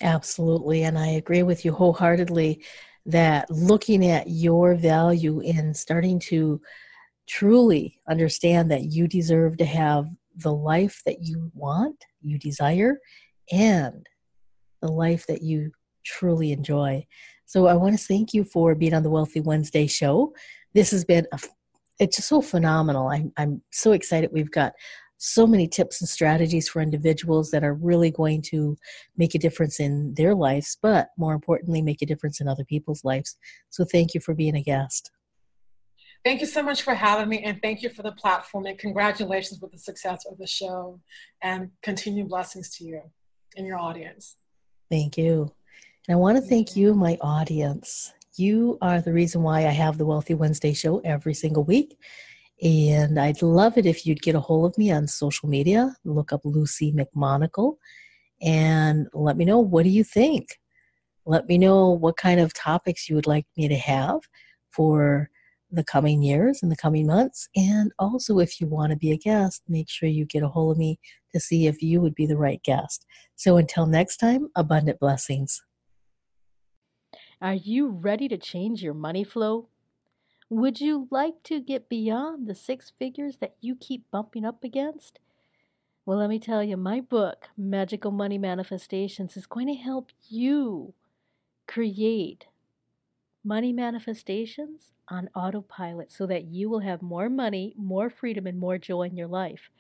Absolutely. 0.03 0.83
And 0.83 0.99
I 0.99 1.09
agree 1.09 1.43
with 1.43 1.65
you 1.65 1.73
wholeheartedly 1.73 2.65
that 3.07 3.51
looking 3.51 4.07
at 4.07 4.29
your 4.29 4.75
value 4.75 5.41
in 5.41 5.75
starting 5.75 6.19
to 6.19 6.61
truly 7.27 8.01
understand 8.09 8.71
that 8.71 8.93
you 8.93 9.09
deserve 9.09 9.57
to 9.59 9.65
have 9.65 10.07
the 10.37 10.53
life 10.53 11.01
that 11.07 11.23
you 11.23 11.51
want, 11.55 12.05
you 12.21 12.39
desire, 12.39 12.99
and 13.53 14.07
the 14.83 14.91
life 14.91 15.27
that 15.27 15.43
you 15.43 15.71
truly 16.05 16.53
enjoy. 16.53 17.07
So 17.47 17.67
I 17.67 17.75
want 17.75 17.99
to 17.99 18.05
thank 18.05 18.35
you 18.35 18.45
for 18.45 18.75
being 18.75 18.95
on 18.95 19.03
the 19.03 19.11
Wealthy 19.11 19.41
Wednesday 19.41 19.87
show. 19.87 20.35
This 20.75 20.91
has 20.91 21.05
been 21.05 21.27
a, 21.33 21.39
it's 21.99 22.17
just 22.17 22.29
so 22.29 22.43
phenomenal. 22.43 23.09
I'm 23.09 23.33
I'm 23.37 23.63
so 23.71 23.93
excited. 23.93 24.31
We've 24.33 24.51
got 24.51 24.73
so 25.19 25.47
many 25.47 25.69
tips 25.69 26.01
and 26.01 26.09
strategies 26.09 26.69
for 26.69 26.83
individuals 26.83 27.51
that 27.51 27.65
are 27.65 27.75
really 27.75 28.11
going 28.11 28.43
to 28.43 28.77
make 29.17 29.35
a 29.35 29.39
difference 29.39 29.81
in 29.81 30.13
their 30.15 30.35
lives, 30.35 30.77
but 30.83 31.09
more 31.17 31.33
importantly, 31.33 31.81
make 31.81 32.03
a 32.03 32.07
difference 32.07 32.41
in 32.41 32.49
other 32.49 32.65
people's 32.65 33.05
lives. 33.05 33.37
So 33.71 33.85
thank 33.85 34.13
you 34.13 34.21
for 34.21 34.35
being 34.35 34.57
a 34.57 34.63
guest. 34.63 35.11
Thank 36.25 36.41
you 36.41 36.47
so 36.47 36.63
much 36.63 36.81
for 36.81 36.95
having 36.95 37.29
me, 37.29 37.43
and 37.43 37.61
thank 37.61 37.83
you 37.83 37.91
for 37.91 38.03
the 38.03 38.13
platform. 38.13 38.65
And 38.65 38.79
congratulations 38.79 39.61
with 39.61 39.73
the 39.73 39.79
success 39.79 40.25
of 40.25 40.39
the 40.39 40.47
show, 40.47 41.01
and 41.43 41.71
continued 41.83 42.29
blessings 42.29 42.75
to 42.77 42.85
you 42.85 43.03
and 43.57 43.67
your 43.67 43.79
audience. 43.79 44.37
Thank 44.91 45.19
you. 45.19 45.53
And 46.09 46.17
I 46.17 46.19
want 46.19 46.37
to 46.39 46.43
thank 46.43 46.77
you, 46.77 46.95
my 46.95 47.19
audience. 47.21 48.15
You 48.37 48.79
are 48.81 49.03
the 49.03 49.13
reason 49.13 49.43
why 49.43 49.67
I 49.67 49.71
have 49.71 49.99
the 49.99 50.07
Wealthy 50.07 50.33
Wednesday 50.33 50.73
show 50.73 51.01
every 51.01 51.35
single 51.35 51.63
week. 51.63 51.99
And 52.63 53.21
I'd 53.21 53.43
love 53.43 53.77
it 53.77 53.85
if 53.85 54.07
you'd 54.07 54.23
get 54.23 54.35
a 54.35 54.41
hold 54.41 54.71
of 54.71 54.79
me 54.79 54.91
on 54.91 55.07
social 55.07 55.49
media, 55.49 55.95
look 56.05 56.33
up 56.33 56.43
Luci 56.45 56.95
McMonagle, 56.95 57.77
and 58.41 59.09
let 59.13 59.37
me 59.37 59.45
know 59.45 59.61
what 59.61 59.85
do 59.85 59.91
you 59.91 60.05
think. 60.05 60.59
Let 61.27 61.49
me 61.49 61.59
know 61.59 61.91
what 61.91 62.17
kind 62.17 62.41
of 62.41 62.55
topics 62.55 63.09
you 63.09 63.15
would 63.15 63.27
like 63.27 63.47
me 63.57 63.69
to 63.69 63.77
have 63.77 64.21
for 64.71 65.31
the 65.75 65.85
coming 65.85 66.23
years 66.23 66.63
and 66.63 66.71
the 66.71 66.77
coming 66.77 67.07
months. 67.07 67.49
And 67.57 67.93
also, 67.99 68.39
if 68.39 68.61
you 68.61 68.67
want 68.67 68.91
to 68.91 68.97
be 68.97 69.13
a 69.13 69.17
guest, 69.17 69.63
make 69.69 69.89
sure 69.89 70.09
you 70.09 70.25
get 70.25 70.43
a 70.43 70.49
hold 70.49 70.73
of 70.73 70.79
me 70.79 70.99
to 71.33 71.41
see 71.41 71.67
if 71.67 71.83
you 71.83 72.01
would 72.01 72.15
be 72.15 72.27
the 72.27 72.37
right 72.37 72.63
guest. 72.63 73.07
So 73.37 73.57
until 73.57 73.87
next 73.87 74.19
time, 74.19 74.49
abundant 74.57 75.01
blessings. 75.01 75.63
Are 77.41 77.55
you 77.55 77.89
ready 77.89 78.29
to 78.29 78.39
change 78.39 78.83
your 78.83 78.95
money 78.95 79.25
flow? 79.25 79.69
Would 80.49 80.81
you 80.81 81.09
like 81.11 81.43
to 81.45 81.61
get 81.61 81.89
beyond 81.89 82.47
the 82.47 82.55
six 82.55 82.93
figures 82.99 83.37
that 83.39 83.57
you 83.61 83.77
keep 83.77 84.11
bumping 84.11 84.45
up 84.45 84.63
against? 84.65 85.19
Well, 86.07 86.19
let 86.19 86.29
me 86.29 86.39
tell 86.39 86.63
you, 86.63 86.77
my 86.77 87.01
book, 87.01 87.49
Magical 87.57 88.11
Money 88.11 88.39
Manifestations, 88.39 89.37
is 89.37 89.47
going 89.47 89.67
to 89.69 89.75
help 89.75 90.11
you 90.29 90.95
create 91.67 92.47
money 93.45 93.73
manifestations 93.73 94.94
on 95.09 95.29
autopilot 95.35 96.13
so 96.13 96.27
that 96.27 96.45
you 96.45 96.71
will 96.71 96.81
have 96.81 97.03
more 97.03 97.29
money, 97.29 97.75
more 97.77 98.09
freedom, 98.11 98.47
and 98.47 98.59
more 98.59 98.79
joy 98.79 99.03
in 99.03 99.17
your 99.17 99.29
life. 99.29 99.71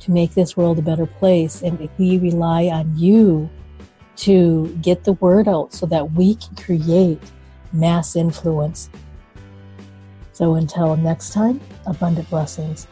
to 0.00 0.10
make 0.10 0.34
this 0.34 0.56
world 0.56 0.78
a 0.78 0.82
better 0.82 1.06
place. 1.06 1.62
And 1.62 1.88
we 1.98 2.18
rely 2.18 2.66
on 2.66 2.96
you 2.96 3.48
to 4.16 4.68
get 4.82 5.04
the 5.04 5.14
word 5.14 5.48
out 5.48 5.72
so 5.72 5.86
that 5.86 6.12
we 6.12 6.34
can 6.34 6.54
create 6.56 7.20
mass 7.72 8.14
influence. 8.14 8.90
So 10.32 10.54
until 10.54 10.96
next 10.96 11.32
time, 11.32 11.60
abundant 11.86 12.28
blessings. 12.28 12.86